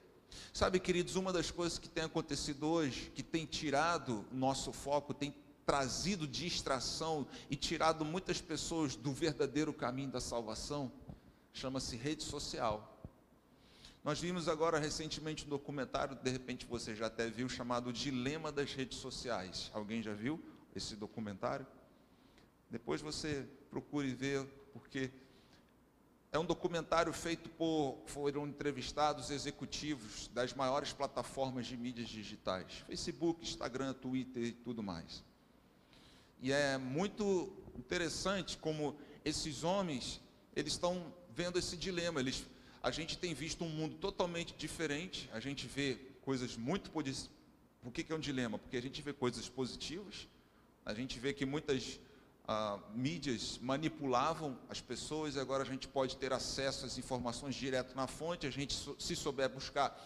Sabe, 0.54 0.80
queridos, 0.80 1.16
uma 1.16 1.34
das 1.34 1.52
coisas 1.52 1.80
que 1.80 1.90
tem 1.90 2.04
acontecido 2.04 2.68
hoje, 2.68 3.12
que 3.14 3.24
tem 3.24 3.46
tirado 3.46 4.26
nosso 4.32 4.72
foco, 4.72 5.14
tem 5.14 5.34
trazido 5.66 6.28
distração 6.28 7.26
e 7.50 7.56
tirado 7.56 8.04
muitas 8.04 8.42
pessoas 8.42 8.96
do 8.96 9.12
verdadeiro 9.12 9.74
caminho 9.74 10.12
da 10.12 10.20
salvação, 10.20 10.92
chama-se 11.54 11.96
rede 11.96 12.24
social. 12.24 12.93
Nós 14.04 14.20
vimos 14.20 14.50
agora 14.50 14.80
recentemente 14.80 15.46
um 15.46 15.50
documentário, 15.50 16.18
de 16.18 16.30
repente 16.30 16.66
você 16.66 16.94
já 16.94 17.06
até 17.06 17.30
viu, 17.30 17.48
chamado 17.48 17.94
Dilema 17.94 18.52
das 18.52 18.74
Redes 18.74 18.98
Sociais. 18.98 19.72
Alguém 19.74 20.04
já 20.04 20.14
viu 20.14 20.44
esse 20.76 20.98
documentário? 20.98 21.66
Depois 22.70 23.00
você 23.00 23.48
procure 23.70 24.14
ver, 24.14 24.46
porque 24.74 25.10
é 26.34 26.38
um 26.38 26.44
documentário 26.44 27.14
feito 27.14 27.50
por, 27.52 27.98
foram 28.08 28.46
entrevistados 28.46 29.30
executivos 29.32 30.28
das 30.34 30.54
maiores 30.54 30.92
plataformas 30.92 31.66
de 31.66 31.78
mídias 31.78 32.10
digitais, 32.10 32.84
Facebook, 32.86 33.42
Instagram, 33.42 33.94
Twitter 33.94 34.44
e 34.44 34.52
tudo 34.52 34.84
mais. 34.84 35.24
E 36.42 36.52
é 36.52 36.78
muito 36.78 37.54
interessante 37.78 38.58
como 38.58 38.98
esses 39.24 39.64
homens, 39.64 40.20
eles 40.54 40.74
estão 40.74 41.14
vendo 41.30 41.58
esse 41.58 41.78
dilema, 41.78 42.20
eles 42.20 42.46
a 42.84 42.92
gente 42.92 43.18
tem 43.18 43.34
visto 43.34 43.64
um 43.64 43.70
mundo 43.70 43.96
totalmente 43.96 44.54
diferente, 44.58 45.30
a 45.32 45.40
gente 45.40 45.66
vê 45.66 45.98
coisas 46.22 46.58
muito. 46.58 46.92
Por 46.92 47.92
que, 47.94 48.04
que 48.04 48.12
é 48.12 48.16
um 48.16 48.20
dilema? 48.20 48.60
Porque 48.60 48.76
a 48.76 48.82
gente 48.82 49.02
vê 49.02 49.14
coisas 49.14 49.48
positivas, 49.48 50.28
a 50.86 50.94
gente 50.94 51.18
vê 51.18 51.34
que 51.34 51.46
muitas 51.46 51.98
ah, 52.46 52.78
mídias 52.94 53.58
manipulavam 53.62 54.60
as 54.68 54.82
pessoas 54.82 55.38
agora 55.38 55.64
a 55.64 55.66
gente 55.66 55.88
pode 55.88 56.18
ter 56.18 56.34
acesso 56.34 56.86
às 56.86 56.98
informações 56.98 57.56
direto 57.56 57.96
na 57.96 58.06
fonte, 58.06 58.46
a 58.46 58.52
gente, 58.52 58.78
se 59.00 59.16
souber 59.16 59.48
buscar, 59.48 59.98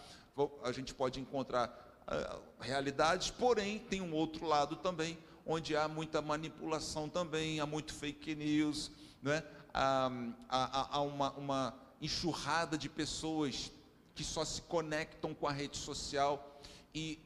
a 0.62 0.70
gente 0.70 0.94
pode 0.94 1.18
encontrar 1.18 2.00
ah, 2.06 2.38
realidades, 2.60 3.28
porém 3.28 3.80
tem 3.80 4.00
um 4.00 4.14
outro 4.14 4.46
lado 4.46 4.76
também, 4.76 5.18
onde 5.44 5.74
há 5.74 5.88
muita 5.88 6.22
manipulação 6.22 7.08
também, 7.08 7.58
há 7.58 7.66
muito 7.66 7.92
fake 7.92 8.36
news, 8.36 8.92
né? 9.20 9.42
há, 9.74 10.12
há, 10.48 10.96
há 10.96 11.00
uma, 11.00 11.32
uma 11.32 11.87
enxurrada 12.00 12.76
de 12.78 12.88
pessoas 12.88 13.72
que 14.14 14.24
só 14.24 14.44
se 14.44 14.62
conectam 14.62 15.34
com 15.34 15.46
a 15.46 15.52
rede 15.52 15.76
social 15.76 16.60
e 16.94 17.18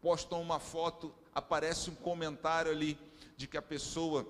postam 0.00 0.42
uma 0.42 0.60
foto, 0.60 1.14
aparece 1.34 1.90
um 1.90 1.94
comentário 1.94 2.70
ali 2.70 2.98
de 3.36 3.46
que 3.46 3.56
a 3.56 3.62
pessoa 3.62 4.26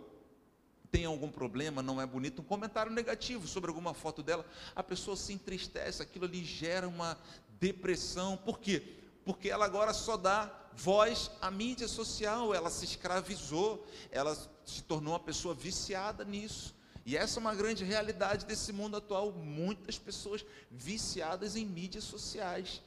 tem 0.90 1.04
algum 1.04 1.28
problema, 1.28 1.82
não 1.82 2.00
é 2.00 2.06
bonito, 2.06 2.40
um 2.40 2.44
comentário 2.44 2.92
negativo 2.92 3.48
sobre 3.48 3.68
alguma 3.68 3.92
foto 3.92 4.22
dela, 4.22 4.46
a 4.76 4.82
pessoa 4.82 5.16
se 5.16 5.32
entristece, 5.32 6.00
aquilo 6.00 6.24
ali 6.24 6.44
gera 6.44 6.86
uma 6.86 7.18
depressão. 7.58 8.36
Por 8.36 8.60
quê? 8.60 8.80
Porque 9.24 9.48
ela 9.48 9.64
agora 9.64 9.92
só 9.92 10.16
dá 10.16 10.52
voz 10.72 11.30
à 11.40 11.50
mídia 11.50 11.88
social, 11.88 12.54
ela 12.54 12.70
se 12.70 12.84
escravizou, 12.84 13.84
ela 14.10 14.36
se 14.64 14.82
tornou 14.82 15.14
uma 15.14 15.20
pessoa 15.20 15.54
viciada 15.54 16.24
nisso. 16.24 16.73
E 17.06 17.16
essa 17.16 17.38
é 17.38 17.40
uma 17.40 17.54
grande 17.54 17.84
realidade 17.84 18.46
desse 18.46 18.72
mundo 18.72 18.96
atual. 18.96 19.32
Muitas 19.32 19.98
pessoas 19.98 20.44
viciadas 20.70 21.54
em 21.54 21.64
mídias 21.64 22.04
sociais. 22.04 22.82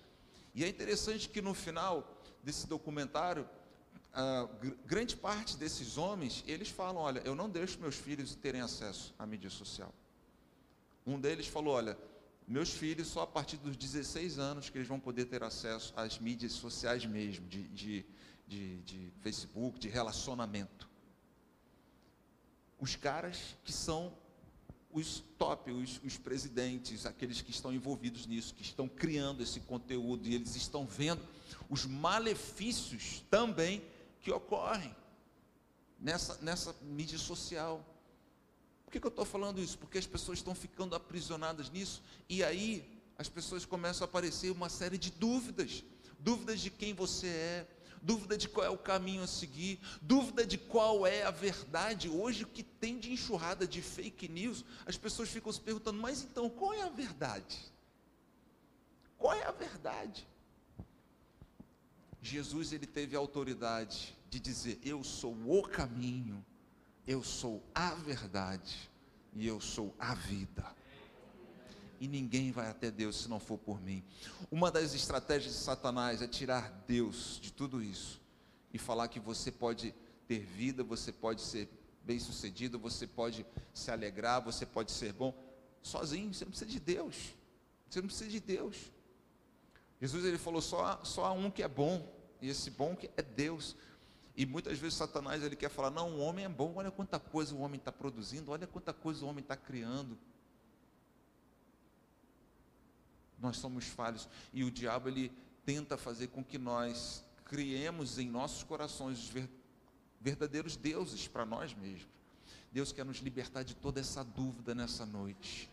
E 0.56 0.64
é 0.64 0.68
interessante 0.68 1.30
que 1.30 1.42
no 1.42 1.54
final 1.54 2.20
desse 2.42 2.66
documentário, 2.66 3.48
grande 4.86 5.16
parte 5.16 5.56
desses 5.56 5.98
homens, 5.98 6.44
eles 6.48 6.70
falam: 6.70 7.04
Olha, 7.04 7.20
eu 7.26 7.36
não 7.36 7.48
deixo 7.48 7.80
meus 7.80 7.96
filhos 7.96 8.34
terem 8.34 8.62
acesso 8.62 9.14
à 9.20 9.26
mídia 9.26 9.52
social. 9.52 9.94
Um 11.06 11.20
deles 11.20 11.46
falou: 11.46 11.76
Olha, 11.76 11.96
meus 12.48 12.72
filhos 12.72 13.08
só 13.08 13.22
a 13.22 13.28
partir 13.28 13.58
dos 13.58 13.78
16 13.78 14.40
anos 14.40 14.70
que 14.70 14.80
eles 14.80 14.88
vão 14.88 15.00
poder 15.00 15.26
ter 15.26 15.44
acesso 15.44 15.94
às 15.96 16.18
mídias 16.18 16.54
sociais 16.54 17.06
mesmo, 17.06 17.48
de, 17.48 17.68
de, 17.68 18.06
de, 18.48 18.78
de 18.82 19.14
Facebook, 19.22 19.78
de 19.78 19.90
relacionamento 19.90 20.88
os 22.80 22.96
caras 22.96 23.56
que 23.64 23.72
são 23.72 24.14
os 24.92 25.24
top, 25.38 25.72
os, 25.72 26.02
os, 26.04 26.18
presidentes, 26.18 27.06
aqueles 27.06 27.42
que 27.42 27.52
estão 27.52 27.74
envolvidos 27.74 28.26
nisso, 28.26 28.54
que 28.54 28.64
estão 28.64 28.88
criando 28.88 29.44
esse 29.44 29.60
conteúdo 29.60 30.28
e 30.28 30.36
eles 30.36 30.56
estão 30.56 30.86
vendo 30.86 31.22
os 31.70 31.86
malefícios 31.86 33.24
também 33.30 33.84
que 34.22 34.32
ocorrem 34.32 34.96
nessa, 36.00 36.38
nessa 36.42 36.76
mídia 36.82 37.18
social. 37.18 37.86
Por 38.86 38.92
que, 38.92 39.00
que 39.00 39.06
eu 39.06 39.10
estou 39.10 39.26
falando 39.26 39.62
isso? 39.62 39.78
Porque 39.78 39.98
as 39.98 40.08
pessoas 40.08 40.40
estão 40.40 40.56
ficando 40.56 40.96
aprisionadas 40.96 41.70
nisso 41.70 42.02
e 42.30 42.44
aí 42.44 42.98
as 43.18 43.28
pessoas 43.28 43.66
começam 43.66 44.06
a 44.06 44.10
aparecer 44.10 44.52
uma 44.52 44.70
série 44.70 44.98
de 44.98 45.12
dúvidas 45.12 45.84
dúvidas 46.20 46.60
de 46.60 46.70
quem 46.70 46.94
você 46.94 47.28
é, 47.28 47.68
dúvida 48.08 48.38
de 48.38 48.48
qual 48.48 48.66
é 48.66 48.70
o 48.70 48.78
caminho 48.78 49.22
a 49.22 49.28
seguir, 49.28 49.82
dúvida 50.02 50.48
de 50.48 50.58
qual 50.58 51.06
é 51.06 51.24
a 51.24 51.32
verdade. 51.32 52.08
Hoje, 52.08 52.46
o 52.46 52.48
que 52.48 52.64
tem 52.64 52.98
de 52.98 53.12
enxurrada 53.12 53.68
de 53.68 53.82
fake 53.82 54.30
news, 54.30 54.64
as 54.86 54.98
pessoas 54.98 55.28
ficam 55.28 55.52
se 55.52 55.60
perguntando: 55.60 56.00
mas 56.00 56.24
então, 56.24 56.50
qual 56.50 56.74
é 56.74 56.84
a 56.84 56.90
verdade? 56.90 57.60
Qual 59.18 59.34
é 59.34 59.44
a 59.44 59.52
verdade? 59.52 60.26
Jesus 62.22 62.72
ele 62.72 62.88
teve 62.88 63.14
a 63.14 63.20
autoridade 63.20 64.16
de 64.30 64.40
dizer: 64.40 64.80
Eu 64.82 65.04
sou 65.04 65.36
o 65.46 65.62
caminho, 65.68 66.44
eu 67.06 67.22
sou 67.22 67.62
a 67.76 67.94
verdade 67.94 68.90
e 69.36 69.46
eu 69.46 69.60
sou 69.60 69.94
a 70.00 70.16
vida 70.16 70.77
e 72.00 72.08
ninguém 72.08 72.52
vai 72.52 72.70
até 72.70 72.92
Deus 72.92 73.16
se 73.18 73.30
não 73.30 73.40
for 73.40 73.58
por 73.58 73.82
mim. 73.82 74.04
Uma 74.52 74.72
das 74.72 74.94
estratégias 74.94 75.54
de 75.54 75.60
Satanás 75.60 76.22
é 76.22 76.28
tirar 76.28 76.70
Deus 76.88 77.40
de 77.42 77.52
tudo 77.52 77.82
isso 77.82 78.22
e 78.74 78.78
falar 78.78 79.08
que 79.08 79.20
você 79.20 79.52
pode 79.52 79.94
ter 80.28 80.40
vida, 80.40 80.84
você 80.84 81.12
pode 81.12 81.42
ser 81.42 81.70
bem-sucedido, 82.04 82.80
você 82.80 83.08
pode 83.08 83.46
se 83.74 83.92
alegrar, 83.92 84.42
você 84.42 84.66
pode 84.66 84.92
ser 84.92 85.14
bom 85.14 85.34
sozinho, 85.82 86.34
você 86.34 86.46
não 86.46 86.52
precisa 86.52 86.72
de 86.72 86.80
Deus. 86.80 87.16
Você 87.90 88.02
não 88.02 88.08
precisa 88.08 88.30
de 88.30 88.40
Deus. 88.40 88.76
Jesus 90.00 90.26
ele 90.26 90.38
falou 90.38 90.62
só 90.62 91.04
só 91.04 91.26
há 91.26 91.32
um 91.32 91.50
que 91.50 91.64
é 91.64 91.68
bom, 91.68 92.08
e 92.42 92.50
esse 92.50 92.70
bom 92.70 92.96
que 92.96 93.10
é 93.18 93.22
Deus. 93.22 93.76
E 94.36 94.46
muitas 94.46 94.78
vezes 94.78 94.98
Satanás 94.98 95.42
ele 95.44 95.56
quer 95.56 95.70
falar: 95.70 95.90
não, 95.90 96.18
o 96.18 96.20
homem 96.20 96.46
é 96.46 96.50
bom, 96.50 96.74
olha 96.76 96.92
quanta 96.92 97.20
coisa 97.20 97.56
o 97.56 97.60
homem 97.60 97.80
está 97.80 97.92
produzindo, 97.92 98.52
olha 98.52 98.68
quanta 98.68 98.94
coisa 98.94 99.26
o 99.26 99.28
homem 99.28 99.42
está 99.42 99.58
criando. 99.58 100.18
Nós 103.40 103.58
somos 103.58 103.86
falhos 103.86 104.28
e 104.52 104.64
o 104.64 104.72
diabo 104.72 105.10
ele 105.10 105.32
tenta 105.66 105.98
fazer 105.98 106.28
com 106.28 106.44
que 106.44 106.58
nós 106.58 107.24
criemos 107.46 108.18
em 108.18 108.30
nossos 108.30 108.64
corações 108.64 109.20
os 109.20 109.50
verdadeiros 110.20 110.76
deuses 110.76 111.28
para 111.28 111.46
nós 111.46 111.74
mesmos. 111.74 112.08
Deus 112.72 112.92
quer 112.92 113.06
nos 113.06 113.18
libertar 113.18 113.64
de 113.64 113.76
toda 113.76 114.00
essa 114.00 114.24
dúvida 114.24 114.76
nessa 114.76 115.06
noite. 115.06 115.70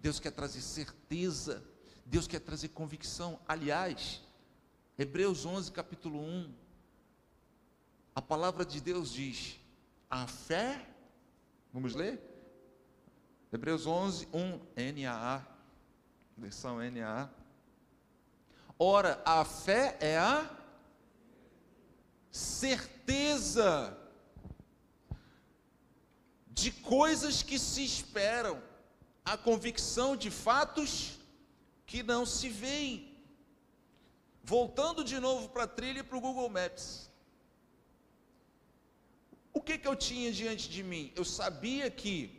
Deus 0.00 0.20
quer 0.20 0.30
trazer 0.30 0.60
certeza. 0.60 1.64
Deus 2.04 2.26
quer 2.26 2.40
trazer 2.40 2.68
convicção. 2.68 3.38
Aliás, 3.48 4.22
Hebreus 4.98 5.44
11, 5.44 5.72
capítulo 5.72 6.20
1, 6.20 6.54
a 8.14 8.22
palavra 8.22 8.64
de 8.64 8.80
Deus 8.80 9.12
diz: 9.12 9.58
a 10.08 10.26
fé, 10.26 10.88
vamos 11.72 11.94
ler? 11.94 12.20
Hebreus 13.52 13.86
11, 13.86 14.28
1, 14.32 14.60
N-A-A 14.76 15.55
versão 16.36 16.78
NA. 16.78 17.30
Ora, 18.78 19.22
a 19.24 19.44
fé 19.44 19.96
é 20.00 20.18
a 20.18 20.50
certeza 22.30 23.96
de 26.50 26.70
coisas 26.70 27.42
que 27.42 27.58
se 27.58 27.82
esperam, 27.82 28.62
a 29.24 29.36
convicção 29.36 30.14
de 30.14 30.30
fatos 30.30 31.18
que 31.86 32.02
não 32.02 32.26
se 32.26 32.50
veem. 32.50 33.16
Voltando 34.42 35.02
de 35.02 35.18
novo 35.18 35.48
para 35.48 35.64
a 35.64 35.66
trilha 35.66 36.00
e 36.00 36.02
para 36.02 36.18
o 36.18 36.20
Google 36.20 36.50
Maps. 36.50 37.10
O 39.54 39.60
que, 39.60 39.78
que 39.78 39.88
eu 39.88 39.96
tinha 39.96 40.30
diante 40.30 40.68
de 40.68 40.82
mim? 40.82 41.12
Eu 41.16 41.24
sabia 41.24 41.90
que 41.90 42.35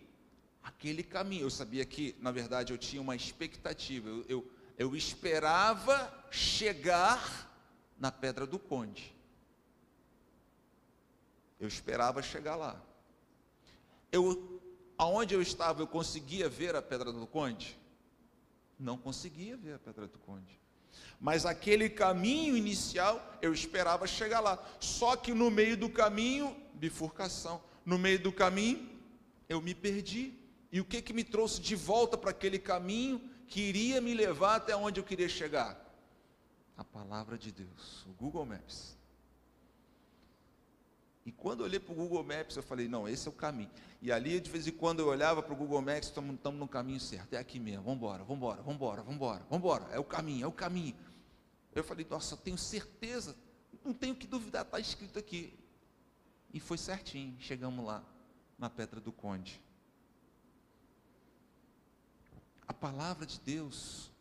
aquele 0.68 1.02
caminho. 1.02 1.44
Eu 1.44 1.50
sabia 1.50 1.86
que, 1.86 2.16
na 2.20 2.32
verdade, 2.32 2.74
eu 2.74 2.78
tinha 2.78 3.02
uma 3.02 3.16
expectativa. 3.16 4.10
Eu, 4.10 4.26
eu, 4.28 4.52
eu 4.78 4.96
esperava 4.96 6.14
chegar 6.30 7.50
na 7.98 8.12
Pedra 8.12 8.46
do 8.46 8.60
Conde. 8.60 9.16
Eu 11.60 11.68
esperava 11.68 12.22
chegar 12.22 12.56
lá. 12.56 12.80
Eu, 14.12 14.62
aonde 14.98 15.34
eu 15.34 15.42
estava, 15.42 15.82
eu 15.82 15.88
conseguia 15.88 16.48
ver 16.50 16.76
a 16.76 16.82
Pedra 16.82 17.12
do 17.12 17.26
Conde? 17.26 17.80
Não 18.78 18.98
conseguia 18.98 19.58
ver 19.58 19.76
a 19.76 19.80
Pedra 19.80 20.06
do 20.06 20.20
Conde. 20.20 20.60
Mas 21.20 21.46
aquele 21.46 21.90
caminho 21.90 22.56
inicial, 22.56 23.40
eu 23.42 23.54
esperava 23.54 24.06
chegar 24.06 24.40
lá. 24.40 24.64
Só 24.80 25.16
que 25.16 25.34
no 25.34 25.50
meio 25.50 25.76
do 25.76 25.90
caminho, 25.90 26.56
bifurcação. 26.76 27.64
No 27.84 27.98
meio 27.98 28.20
do 28.20 28.32
caminho, 28.32 28.88
eu 29.50 29.60
me 29.62 29.74
perdi. 29.74 30.37
E 30.72 30.82
o 30.82 30.86
que, 30.86 31.02
que 31.02 31.14
me 31.14 31.24
trouxe 31.24 31.62
de 31.62 31.76
volta 31.76 32.18
para 32.18 32.32
aquele 32.32 32.60
caminho 32.60 33.22
que 33.48 33.62
iria 33.62 34.02
me 34.02 34.14
levar 34.14 34.56
até 34.56 34.76
onde 34.76 35.00
eu 35.00 35.04
queria 35.04 35.30
chegar? 35.30 35.84
A 36.76 36.84
palavra 36.84 37.38
de 37.38 37.52
Deus, 37.52 38.06
o 38.06 38.12
Google 38.12 38.46
Maps. 38.46 38.98
E 41.26 41.32
quando 41.32 41.60
eu 41.60 41.66
olhei 41.66 41.80
para 41.80 41.92
o 41.92 41.96
Google 41.96 42.24
Maps, 42.24 42.56
eu 42.56 42.64
falei, 42.64 42.88
não, 42.88 43.06
esse 43.06 43.28
é 43.28 43.32
o 43.32 43.34
caminho. 43.34 43.70
E 44.02 44.12
ali, 44.14 44.40
de 44.40 44.50
vez 44.50 44.66
em 44.66 44.72
quando, 44.72 45.00
eu 45.00 45.08
olhava 45.08 45.44
para 45.44 45.54
o 45.54 45.58
Google 45.58 45.82
Maps, 45.82 46.08
estamos 46.08 46.40
no 46.58 46.68
caminho 46.70 47.02
certo, 47.02 47.34
é 47.34 47.38
aqui 47.38 47.60
mesmo, 47.60 47.84
vamos 47.84 47.98
embora, 47.98 48.24
vamos 48.24 48.38
embora, 48.38 48.62
vamos 48.62 48.76
embora, 48.76 49.02
vamos 49.02 49.16
embora, 49.16 49.46
vamos 49.50 49.66
embora, 49.66 49.86
é 49.94 50.00
o 50.00 50.06
caminho, 50.06 50.46
é 50.46 50.48
o 50.48 50.52
caminho. 50.54 50.96
Eu 51.76 51.84
falei, 51.84 52.08
nossa, 52.10 52.34
eu 52.34 52.38
tenho 52.38 52.58
certeza, 52.58 53.36
não 53.84 53.94
tenho 53.94 54.16
que 54.16 54.26
duvidar, 54.26 54.64
está 54.64 54.80
escrito 54.80 55.20
aqui. 55.20 55.54
E 56.54 56.60
foi 56.60 56.78
certinho, 56.78 57.36
chegamos 57.40 57.86
lá, 57.86 58.04
na 58.58 58.70
Pedra 58.70 59.02
do 59.02 59.12
Conde. 59.12 59.62
A 62.68 62.74
palavra 62.74 63.26
de 63.26 63.40
Deus, 63.40 64.12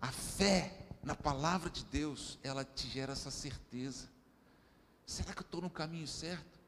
a 0.00 0.10
fé 0.10 0.86
na 1.02 1.14
palavra 1.14 1.70
de 1.70 1.84
Deus, 1.84 2.38
ela 2.42 2.64
te 2.64 2.88
gera 2.88 3.12
essa 3.12 3.30
certeza. 3.30 4.08
Será 5.04 5.32
que 5.32 5.40
eu 5.40 5.46
estou 5.46 5.60
no 5.60 5.70
caminho 5.70 6.08
certo? 6.08 6.58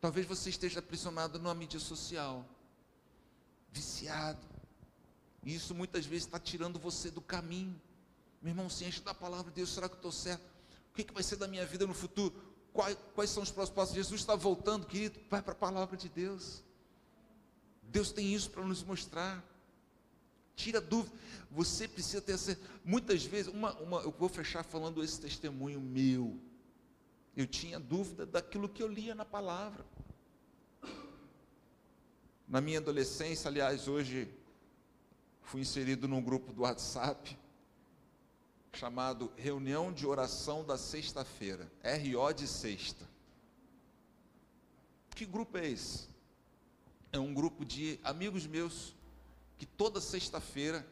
Talvez 0.00 0.26
você 0.26 0.50
esteja 0.50 0.80
aprisionado 0.80 1.38
numa 1.38 1.54
mídia 1.54 1.80
social, 1.80 2.44
viciado. 3.70 4.46
E 5.42 5.54
isso 5.54 5.74
muitas 5.74 6.06
vezes 6.06 6.24
está 6.24 6.38
tirando 6.38 6.78
você 6.78 7.10
do 7.10 7.20
caminho. 7.20 7.78
Meu 8.40 8.50
irmão, 8.50 8.70
se 8.70 8.84
enche 8.84 9.02
da 9.02 9.12
palavra 9.12 9.50
de 9.50 9.56
Deus, 9.56 9.70
será 9.70 9.88
que 9.88 9.94
eu 9.94 9.98
estou 9.98 10.12
certo? 10.12 10.42
O 10.90 10.94
que, 10.94 11.04
que 11.04 11.12
vai 11.12 11.22
ser 11.22 11.36
da 11.36 11.48
minha 11.48 11.66
vida 11.66 11.86
no 11.86 11.94
futuro? 11.94 12.34
Quais, 12.72 12.96
quais 13.14 13.30
são 13.30 13.42
os 13.42 13.50
próximos 13.50 13.76
passos? 13.76 13.94
Jesus 13.94 14.20
está 14.20 14.34
voltando, 14.34 14.86
querido, 14.86 15.18
vai 15.28 15.42
para 15.42 15.52
a 15.52 15.56
palavra 15.56 15.96
de 15.96 16.08
Deus. 16.08 16.62
Deus 17.82 18.10
tem 18.10 18.34
isso 18.34 18.50
para 18.50 18.64
nos 18.64 18.82
mostrar. 18.82 19.44
Tira 20.56 20.80
dúvida. 20.80 21.14
Você 21.50 21.86
precisa 21.86 22.20
ter 22.20 22.32
essa. 22.32 22.58
Muitas 22.84 23.24
vezes, 23.24 23.52
uma, 23.52 23.72
uma, 23.74 24.00
eu 24.00 24.10
vou 24.10 24.28
fechar 24.28 24.64
falando 24.64 25.02
esse 25.02 25.20
testemunho 25.20 25.80
meu. 25.80 26.38
Eu 27.36 27.46
tinha 27.46 27.80
dúvida 27.80 28.24
daquilo 28.24 28.68
que 28.68 28.82
eu 28.82 28.88
lia 28.88 29.14
na 29.14 29.24
palavra. 29.24 29.84
Na 32.46 32.60
minha 32.60 32.78
adolescência, 32.78 33.48
aliás, 33.48 33.88
hoje 33.88 34.28
fui 35.42 35.60
inserido 35.60 36.06
num 36.06 36.22
grupo 36.22 36.52
do 36.52 36.62
WhatsApp 36.62 37.36
chamado 38.72 39.32
Reunião 39.36 39.92
de 39.92 40.06
Oração 40.06 40.64
da 40.64 40.76
Sexta-feira, 40.76 41.70
RO 41.82 42.32
de 42.32 42.46
Sexta. 42.46 43.08
Que 45.14 45.24
grupo 45.24 45.56
é 45.58 45.68
esse? 45.70 46.08
É 47.12 47.18
um 47.18 47.32
grupo 47.32 47.64
de 47.64 48.00
amigos 48.02 48.46
meus 48.46 48.94
que 49.56 49.66
toda 49.66 50.00
sexta-feira, 50.00 50.86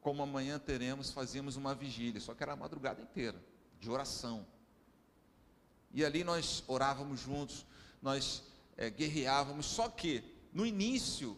como 0.00 0.22
amanhã 0.22 0.58
teremos, 0.58 1.10
fazíamos 1.10 1.56
uma 1.56 1.74
vigília, 1.74 2.20
só 2.20 2.34
que 2.34 2.42
era 2.42 2.52
a 2.52 2.56
madrugada 2.56 3.00
inteira, 3.02 3.42
de 3.80 3.90
oração. 3.90 4.46
E 5.92 6.04
ali 6.04 6.24
nós 6.24 6.64
orávamos 6.66 7.20
juntos, 7.20 7.66
nós 8.00 8.42
é, 8.76 8.90
guerreávamos, 8.90 9.66
só 9.66 9.88
que 9.88 10.24
no 10.52 10.66
início 10.66 11.36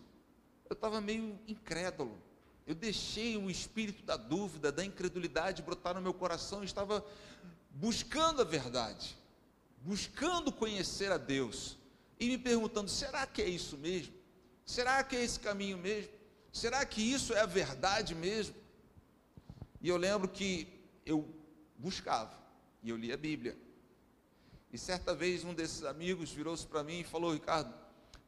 eu 0.69 0.75
estava 0.75 1.01
meio 1.01 1.39
incrédulo. 1.47 2.21
Eu 2.67 2.75
deixei 2.75 3.37
o 3.37 3.51
espírito 3.51 4.03
da 4.05 4.17
dúvida, 4.17 4.73
da 4.73 4.85
incredulidade 4.85 5.63
brotar 5.63 5.95
no 5.95 6.01
meu 6.01 6.15
coração 6.15 6.63
e 6.63 6.67
estava 6.67 7.05
buscando 7.71 8.41
a 8.41 8.45
verdade, 8.45 9.17
buscando 9.83 10.51
conhecer 10.51 11.13
a 11.13 11.19
Deus 11.19 11.77
e 12.19 12.29
me 12.29 12.39
perguntando: 12.39 12.91
será 12.91 13.27
que 13.27 13.43
é 13.43 13.49
isso 13.49 13.77
mesmo? 13.77 14.15
Será 14.65 15.05
que 15.05 15.15
é 15.15 15.23
esse 15.23 15.39
caminho 15.39 15.77
mesmo? 15.77 16.11
Será 16.55 16.87
que 16.87 17.03
isso 17.03 17.35
é 17.35 17.41
a 17.41 17.47
verdade 17.47 18.15
mesmo? 18.15 18.55
E 19.81 19.89
eu 19.89 19.97
lembro 19.97 20.29
que 20.29 20.69
eu 21.05 21.29
buscava 21.77 22.33
e 22.81 22.91
eu 22.91 22.97
lia 22.97 23.15
a 23.15 23.17
Bíblia. 23.17 23.59
E 24.73 24.79
certa 24.79 25.17
vez 25.17 25.43
um 25.43 25.53
desses 25.53 25.83
amigos 25.83 26.31
virou-se 26.31 26.65
para 26.65 26.85
mim 26.85 27.01
e 27.01 27.05
falou: 27.05 27.33
Ricardo, 27.33 27.75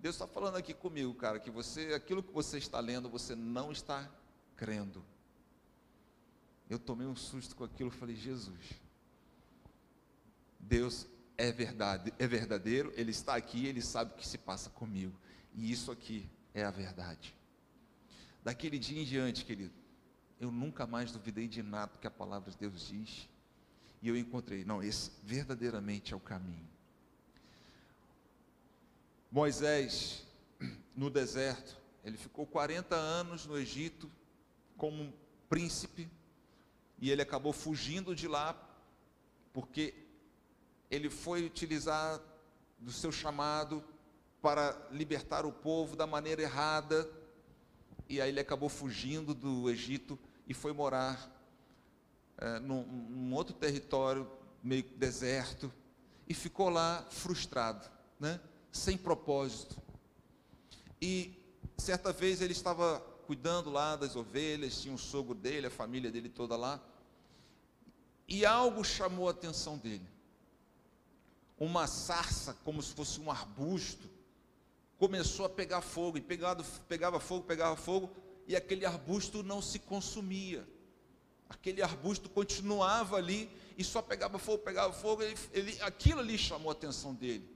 Deus 0.00 0.16
está 0.16 0.26
falando 0.26 0.56
aqui 0.56 0.74
comigo, 0.74 1.14
cara, 1.14 1.38
que 1.38 1.52
você, 1.52 1.94
aquilo 1.94 2.20
que 2.20 2.32
você 2.32 2.58
está 2.58 2.80
lendo, 2.80 3.08
você 3.08 3.36
não 3.36 3.70
está 3.70 4.10
crendo. 4.56 5.04
Eu 6.68 6.80
tomei 6.80 7.06
um 7.06 7.14
susto 7.14 7.54
com 7.54 7.62
aquilo, 7.62 7.92
falei, 7.92 8.16
Jesus, 8.16 8.72
Deus 10.58 11.06
é 11.38 11.52
verdade, 11.52 12.12
é 12.18 12.26
verdadeiro, 12.26 12.92
Ele 12.96 13.12
está 13.12 13.36
aqui, 13.36 13.66
Ele 13.66 13.80
sabe 13.80 14.14
o 14.14 14.16
que 14.16 14.26
se 14.26 14.36
passa 14.36 14.68
comigo. 14.70 15.16
E 15.54 15.70
isso 15.70 15.92
aqui 15.92 16.28
é 16.52 16.64
a 16.64 16.72
verdade. 16.72 17.35
Daquele 18.46 18.78
dia 18.78 19.02
em 19.02 19.04
diante, 19.04 19.44
querido, 19.44 19.74
eu 20.38 20.52
nunca 20.52 20.86
mais 20.86 21.10
duvidei 21.10 21.48
de 21.48 21.64
nada 21.64 21.98
que 22.00 22.06
a 22.06 22.10
palavra 22.12 22.48
de 22.48 22.56
Deus 22.56 22.86
diz. 22.86 23.28
E 24.00 24.06
eu 24.06 24.16
encontrei, 24.16 24.64
não, 24.64 24.80
esse 24.80 25.10
verdadeiramente 25.24 26.14
é 26.14 26.16
o 26.16 26.20
caminho. 26.20 26.68
Moisés, 29.32 30.24
no 30.94 31.10
deserto, 31.10 31.76
ele 32.04 32.16
ficou 32.16 32.46
40 32.46 32.94
anos 32.94 33.46
no 33.46 33.58
Egito, 33.58 34.08
como 34.76 35.02
um 35.02 35.12
príncipe 35.48 36.08
e 37.00 37.10
ele 37.10 37.22
acabou 37.22 37.52
fugindo 37.52 38.14
de 38.14 38.28
lá 38.28 38.54
porque 39.52 39.92
ele 40.88 41.10
foi 41.10 41.44
utilizar 41.44 42.20
do 42.78 42.92
seu 42.92 43.10
chamado 43.10 43.82
para 44.40 44.86
libertar 44.92 45.44
o 45.44 45.50
povo 45.50 45.96
da 45.96 46.06
maneira 46.06 46.42
errada 46.42 47.25
e 48.08 48.20
aí 48.20 48.28
ele 48.28 48.40
acabou 48.40 48.68
fugindo 48.68 49.34
do 49.34 49.68
Egito 49.70 50.18
e 50.46 50.54
foi 50.54 50.72
morar 50.72 51.32
é, 52.38 52.58
num, 52.60 52.82
num 52.84 53.34
outro 53.34 53.54
território 53.54 54.30
meio 54.62 54.84
deserto 54.96 55.72
e 56.28 56.34
ficou 56.34 56.68
lá 56.68 57.06
frustrado, 57.10 57.88
né? 58.18 58.40
sem 58.72 58.96
propósito. 58.96 59.80
E 61.00 61.32
certa 61.78 62.12
vez 62.12 62.40
ele 62.40 62.52
estava 62.52 63.00
cuidando 63.26 63.70
lá 63.70 63.96
das 63.96 64.14
ovelhas, 64.16 64.80
tinha 64.80 64.94
o 64.94 64.98
sogro 64.98 65.34
dele, 65.34 65.66
a 65.66 65.70
família 65.70 66.10
dele 66.10 66.28
toda 66.28 66.56
lá. 66.56 66.80
E 68.28 68.44
algo 68.44 68.84
chamou 68.84 69.28
a 69.28 69.30
atenção 69.30 69.78
dele. 69.78 70.06
Uma 71.58 71.86
sarça, 71.86 72.54
como 72.64 72.82
se 72.82 72.92
fosse 72.92 73.20
um 73.20 73.30
arbusto, 73.30 74.08
começou 74.98 75.46
a 75.46 75.48
pegar 75.48 75.80
fogo, 75.80 76.18
e 76.18 76.20
pegado, 76.20 76.64
pegava 76.88 77.20
fogo, 77.20 77.44
pegava 77.44 77.76
fogo, 77.76 78.10
e 78.46 78.56
aquele 78.56 78.84
arbusto 78.84 79.42
não 79.42 79.60
se 79.60 79.78
consumia. 79.78 80.66
Aquele 81.48 81.82
arbusto 81.82 82.28
continuava 82.28 83.16
ali 83.16 83.48
e 83.78 83.84
só 83.84 84.02
pegava 84.02 84.38
fogo, 84.38 84.58
pegava 84.58 84.92
fogo, 84.92 85.22
ele, 85.22 85.36
ele, 85.52 85.80
aquilo 85.82 86.20
ali 86.20 86.36
chamou 86.36 86.70
a 86.70 86.72
atenção 86.72 87.14
dele. 87.14 87.48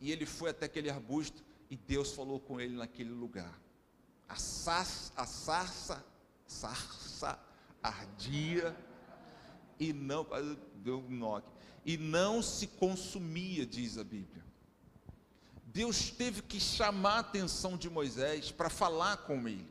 E 0.00 0.10
ele 0.10 0.26
foi 0.26 0.50
até 0.50 0.66
aquele 0.66 0.90
arbusto 0.90 1.44
e 1.70 1.76
Deus 1.76 2.12
falou 2.12 2.40
com 2.40 2.60
ele 2.60 2.76
naquele 2.76 3.10
lugar 3.10 3.62
a 4.32 4.36
sarça, 4.36 5.12
a 5.14 5.26
sarça, 5.26 6.04
sarça 6.46 7.38
ardia 7.82 8.74
e 9.78 9.92
não, 9.92 10.26
deu 10.76 11.00
um 11.00 11.42
e 11.84 11.98
não 11.98 12.40
se 12.40 12.66
consumia, 12.66 13.66
diz 13.66 13.98
a 13.98 14.04
Bíblia. 14.04 14.42
Deus 15.72 16.10
teve 16.10 16.42
que 16.42 16.60
chamar 16.60 17.16
a 17.16 17.20
atenção 17.20 17.76
de 17.76 17.88
Moisés 17.88 18.50
para 18.50 18.68
falar 18.68 19.18
com 19.18 19.48
ele. 19.48 19.70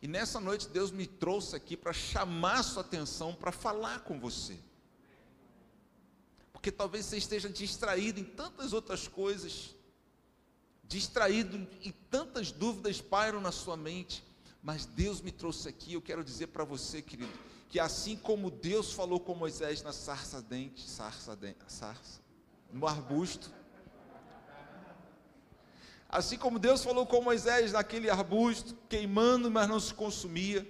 E 0.00 0.08
nessa 0.08 0.40
noite 0.40 0.68
Deus 0.68 0.90
me 0.90 1.06
trouxe 1.06 1.54
aqui 1.54 1.76
para 1.76 1.92
chamar 1.92 2.62
sua 2.62 2.82
atenção 2.82 3.34
para 3.34 3.52
falar 3.52 4.00
com 4.00 4.18
você. 4.18 4.58
Porque 6.52 6.72
talvez 6.72 7.06
você 7.06 7.18
esteja 7.18 7.48
distraído 7.48 8.20
em 8.20 8.24
tantas 8.24 8.72
outras 8.72 9.06
coisas 9.06 9.74
distraído 10.90 11.68
e 11.82 11.92
tantas 11.92 12.50
dúvidas 12.50 13.00
pairam 13.00 13.40
na 13.40 13.52
sua 13.52 13.76
mente, 13.76 14.24
mas 14.60 14.84
Deus 14.84 15.20
me 15.20 15.30
trouxe 15.30 15.68
aqui, 15.68 15.92
eu 15.92 16.02
quero 16.02 16.24
dizer 16.24 16.48
para 16.48 16.64
você, 16.64 17.00
querido, 17.00 17.32
que 17.68 17.78
assim 17.78 18.16
como 18.16 18.50
Deus 18.50 18.92
falou 18.92 19.20
com 19.20 19.32
Moisés 19.32 19.82
na 19.82 19.92
sarça 19.92 20.42
dente, 20.42 20.90
sarça 20.90 21.38
sarça, 21.68 22.20
no 22.72 22.88
arbusto, 22.88 23.52
assim 26.10 26.36
como 26.36 26.58
Deus 26.58 26.82
falou 26.82 27.06
com 27.06 27.22
Moisés 27.22 27.72
naquele 27.72 28.10
arbusto, 28.10 28.76
queimando, 28.88 29.50
mas 29.50 29.68
não 29.68 29.78
se 29.78 29.94
consumia, 29.94 30.66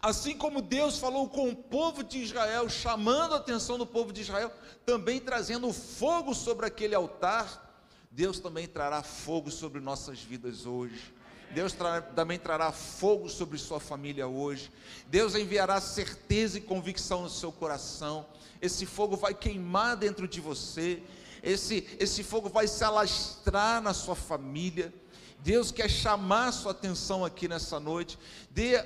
assim 0.00 0.36
como 0.36 0.60
Deus 0.60 0.98
falou 0.98 1.28
com 1.28 1.48
o 1.48 1.56
povo 1.56 2.04
de 2.04 2.18
Israel, 2.18 2.68
chamando 2.68 3.34
a 3.34 3.38
atenção 3.38 3.78
do 3.78 3.86
povo 3.86 4.12
de 4.12 4.20
Israel, 4.20 4.52
também 4.84 5.20
trazendo 5.20 5.72
fogo 5.72 6.34
sobre 6.34 6.66
aquele 6.66 6.94
altar, 6.94 7.66
Deus 8.10 8.38
também 8.38 8.66
trará 8.66 9.02
fogo 9.02 9.50
sobre 9.50 9.80
nossas 9.80 10.20
vidas 10.20 10.66
hoje, 10.66 11.14
Deus 11.50 11.74
também 12.14 12.38
trará 12.38 12.70
fogo 12.72 13.28
sobre 13.28 13.56
sua 13.56 13.80
família 13.80 14.26
hoje. 14.26 14.70
Deus 15.06 15.34
enviará 15.34 15.80
certeza 15.80 16.58
e 16.58 16.60
convicção 16.60 17.22
no 17.22 17.30
seu 17.30 17.50
coração. 17.50 18.26
Esse 18.60 18.84
fogo 18.84 19.16
vai 19.16 19.32
queimar 19.32 19.96
dentro 19.96 20.28
de 20.28 20.40
você. 20.40 21.02
Esse, 21.48 21.86
esse 21.98 22.22
fogo 22.22 22.50
vai 22.50 22.68
se 22.68 22.84
alastrar 22.84 23.80
na 23.80 23.94
sua 23.94 24.14
família. 24.14 24.92
Deus 25.40 25.72
quer 25.72 25.88
chamar 25.88 26.52
sua 26.52 26.72
atenção 26.72 27.24
aqui 27.24 27.48
nessa 27.48 27.80
noite. 27.80 28.18
Dê 28.50 28.76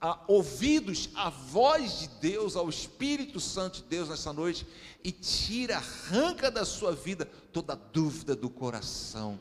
a, 0.00 0.24
ouvidos 0.26 1.10
à 1.14 1.28
voz 1.28 1.98
de 1.98 2.08
Deus, 2.08 2.56
ao 2.56 2.70
Espírito 2.70 3.38
Santo 3.38 3.82
de 3.82 3.84
Deus 3.84 4.08
nessa 4.08 4.32
noite 4.32 4.66
e 5.02 5.12
tira, 5.12 5.76
arranca 5.76 6.50
da 6.50 6.64
sua 6.64 6.92
vida 6.92 7.26
toda 7.52 7.74
dúvida 7.74 8.34
do 8.34 8.48
coração. 8.48 9.38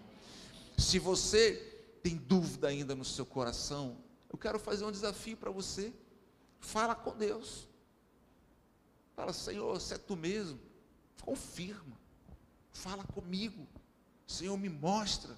Se 0.77 0.99
você 0.99 1.53
tem 2.03 2.17
dúvida 2.17 2.67
ainda 2.67 2.93
no 2.93 3.05
seu 3.05 3.25
coração, 3.25 3.95
eu 4.29 4.37
quero 4.37 4.59
fazer 4.59 4.83
um 4.83 4.91
desafio 4.91 5.37
para 5.37 5.49
você. 5.49 5.93
Fala 6.59 6.93
com 6.93 7.15
Deus. 7.15 7.69
Fala, 9.15 9.31
Senhor, 9.31 9.79
se 9.79 9.93
é 9.93 9.97
tu 9.97 10.17
mesmo, 10.17 10.59
confirma. 11.21 11.92
Fala 12.73 13.03
comigo. 13.03 13.67
Senhor, 14.27 14.57
me 14.57 14.69
mostra. 14.69 15.37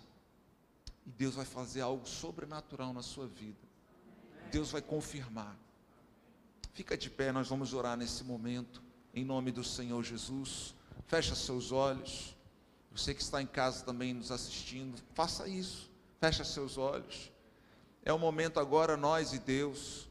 E 1.06 1.12
Deus 1.12 1.36
vai 1.36 1.46
fazer 1.46 1.82
algo 1.82 2.08
sobrenatural 2.08 2.94
na 2.94 3.04
sua 3.04 3.28
vida. 3.28 3.60
Deus 4.52 4.72
vai 4.72 4.82
confirmar. 4.82 5.56
Fica 6.74 6.98
de 6.98 7.10
pé, 7.10 7.32
nós 7.32 7.48
vamos 7.48 7.74
orar 7.74 7.96
nesse 7.96 8.24
momento, 8.24 8.82
em 9.14 9.24
nome 9.24 9.52
do 9.52 9.64
Senhor 9.64 10.04
Jesus. 10.04 10.74
Fecha 11.08 11.36
seus 11.36 11.72
olhos. 11.72 12.36
Você 12.92 13.14
que 13.14 13.22
está 13.22 13.42
em 13.42 13.48
casa 13.48 13.84
também 13.86 14.14
nos 14.14 14.32
assistindo, 14.32 15.02
faça 15.14 15.48
isso. 15.48 15.92
Fecha 16.20 16.44
seus 16.44 16.78
olhos. 16.78 17.32
É 18.04 18.12
o 18.14 18.20
momento 18.20 18.60
agora, 18.60 18.98
nós 18.98 19.34
e 19.34 19.40
Deus. 19.40 20.08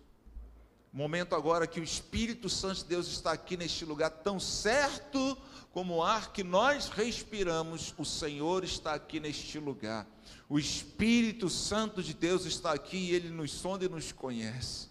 Momento 0.94 1.34
agora 1.34 1.66
que 1.66 1.80
o 1.80 1.82
Espírito 1.82 2.48
Santo 2.48 2.76
de 2.76 2.84
Deus 2.84 3.08
está 3.08 3.32
aqui 3.32 3.56
neste 3.56 3.84
lugar, 3.84 4.10
tão 4.10 4.38
certo 4.38 5.36
como 5.72 5.96
o 5.96 6.02
ar 6.04 6.32
que 6.32 6.44
nós 6.44 6.88
respiramos, 6.88 7.92
o 7.98 8.04
Senhor 8.04 8.62
está 8.62 8.94
aqui 8.94 9.18
neste 9.18 9.58
lugar. 9.58 10.06
O 10.48 10.56
Espírito 10.56 11.50
Santo 11.50 12.00
de 12.00 12.14
Deus 12.14 12.44
está 12.44 12.72
aqui 12.72 12.96
e 12.96 13.10
ele 13.10 13.28
nos 13.28 13.50
sonda 13.50 13.84
e 13.84 13.88
nos 13.88 14.12
conhece. 14.12 14.86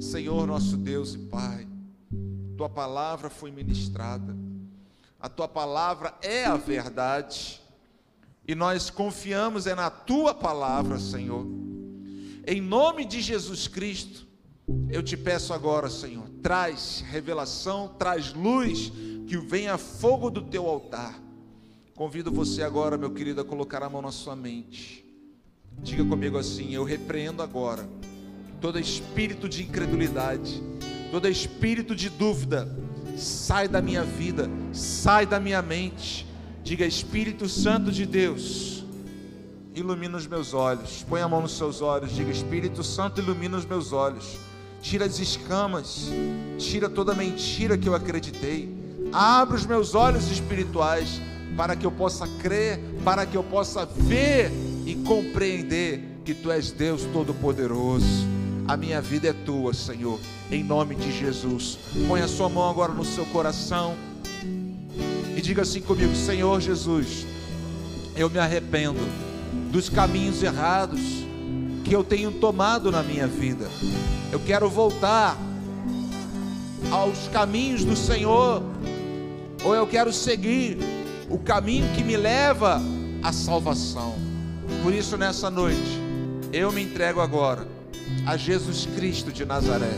Senhor, 0.00 0.46
nosso 0.46 0.78
Deus 0.78 1.12
e 1.12 1.18
Pai, 1.18 1.68
tua 2.56 2.70
palavra 2.70 3.28
foi 3.28 3.50
ministrada, 3.50 4.34
a 5.20 5.28
tua 5.28 5.46
palavra 5.46 6.14
é 6.22 6.46
a 6.46 6.56
verdade 6.56 7.60
e 8.48 8.54
nós 8.54 8.88
confiamos 8.88 9.66
é 9.66 9.74
na 9.74 9.90
tua 9.90 10.32
palavra, 10.32 10.98
Senhor. 10.98 11.46
Em 12.46 12.62
nome 12.62 13.04
de 13.04 13.20
Jesus 13.20 13.68
Cristo, 13.68 14.32
eu 14.88 15.02
te 15.02 15.16
peço 15.16 15.52
agora, 15.52 15.90
Senhor, 15.90 16.28
traz 16.42 17.04
revelação, 17.08 17.88
traz 17.98 18.32
luz, 18.32 18.92
que 19.26 19.36
venha 19.38 19.76
fogo 19.78 20.30
do 20.30 20.42
teu 20.42 20.66
altar. 20.66 21.20
Convido 21.94 22.30
você 22.30 22.62
agora, 22.62 22.98
meu 22.98 23.10
querido, 23.10 23.40
a 23.40 23.44
colocar 23.44 23.82
a 23.82 23.88
mão 23.88 24.02
na 24.02 24.10
sua 24.10 24.34
mente. 24.34 25.04
Diga 25.78 26.04
comigo 26.04 26.38
assim: 26.38 26.74
eu 26.74 26.84
repreendo 26.84 27.42
agora 27.42 27.88
todo 28.60 28.78
espírito 28.78 29.48
de 29.48 29.62
incredulidade, 29.62 30.62
todo 31.10 31.28
espírito 31.28 31.94
de 31.94 32.08
dúvida, 32.08 32.68
sai 33.16 33.68
da 33.68 33.82
minha 33.82 34.02
vida, 34.02 34.48
sai 34.72 35.26
da 35.26 35.38
minha 35.38 35.60
mente 35.60 36.26
Diga, 36.64 36.86
Espírito 36.86 37.46
Santo 37.46 37.92
de 37.92 38.06
Deus, 38.06 38.86
ilumina 39.74 40.16
os 40.16 40.26
meus 40.26 40.54
olhos. 40.54 41.04
Põe 41.06 41.20
a 41.20 41.28
mão 41.28 41.42
nos 41.42 41.58
seus 41.58 41.82
olhos. 41.82 42.10
Diga, 42.10 42.30
Espírito 42.30 42.82
Santo, 42.82 43.20
ilumina 43.20 43.58
os 43.58 43.66
meus 43.66 43.92
olhos. 43.92 44.38
Tira 44.84 45.06
as 45.06 45.18
escamas, 45.18 46.10
tira 46.58 46.90
toda 46.90 47.14
mentira 47.14 47.78
que 47.78 47.88
eu 47.88 47.94
acreditei. 47.94 48.68
Abre 49.10 49.56
os 49.56 49.64
meus 49.64 49.94
olhos 49.94 50.30
espirituais 50.30 51.22
para 51.56 51.74
que 51.74 51.86
eu 51.86 51.90
possa 51.90 52.28
crer, 52.42 52.78
para 53.02 53.24
que 53.24 53.34
eu 53.34 53.42
possa 53.42 53.86
ver 53.86 54.52
e 54.84 54.94
compreender 54.96 56.20
que 56.22 56.34
tu 56.34 56.50
és 56.50 56.70
Deus 56.70 57.00
Todo-Poderoso. 57.14 58.26
A 58.68 58.76
minha 58.76 59.00
vida 59.00 59.28
é 59.28 59.32
tua, 59.32 59.72
Senhor, 59.72 60.20
em 60.50 60.62
nome 60.62 60.94
de 60.96 61.18
Jesus. 61.18 61.78
Põe 62.06 62.20
a 62.20 62.28
sua 62.28 62.50
mão 62.50 62.68
agora 62.68 62.92
no 62.92 63.06
seu 63.06 63.24
coração 63.24 63.94
e 65.34 65.40
diga 65.40 65.62
assim 65.62 65.80
comigo: 65.80 66.14
Senhor 66.14 66.60
Jesus, 66.60 67.26
eu 68.14 68.28
me 68.28 68.38
arrependo 68.38 69.00
dos 69.72 69.88
caminhos 69.88 70.42
errados 70.42 71.00
que 71.82 71.96
eu 71.96 72.04
tenho 72.04 72.32
tomado 72.32 72.92
na 72.92 73.02
minha 73.02 73.26
vida. 73.26 73.66
Eu 74.34 74.40
quero 74.40 74.68
voltar 74.68 75.38
aos 76.90 77.28
caminhos 77.28 77.84
do 77.84 77.94
Senhor, 77.94 78.64
ou 79.64 79.76
eu 79.76 79.86
quero 79.86 80.12
seguir 80.12 80.76
o 81.30 81.38
caminho 81.38 81.86
que 81.94 82.02
me 82.02 82.16
leva 82.16 82.82
à 83.22 83.32
salvação. 83.32 84.16
Por 84.82 84.92
isso, 84.92 85.16
nessa 85.16 85.48
noite, 85.48 86.00
eu 86.52 86.72
me 86.72 86.82
entrego 86.82 87.20
agora 87.20 87.64
a 88.26 88.36
Jesus 88.36 88.88
Cristo 88.96 89.30
de 89.30 89.44
Nazaré 89.44 89.96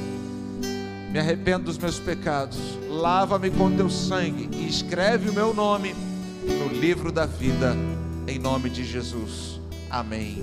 me 1.10 1.20
arrependo 1.20 1.64
dos 1.64 1.78
meus 1.78 1.98
pecados, 1.98 2.58
lava-me 2.90 3.50
com 3.50 3.74
teu 3.74 3.88
sangue 3.88 4.50
e 4.52 4.68
escreve 4.68 5.30
o 5.30 5.32
meu 5.32 5.54
nome 5.54 5.94
no 6.44 6.68
livro 6.78 7.10
da 7.10 7.24
vida, 7.24 7.74
em 8.28 8.38
nome 8.38 8.68
de 8.68 8.84
Jesus. 8.84 9.58
Amém. 9.88 10.42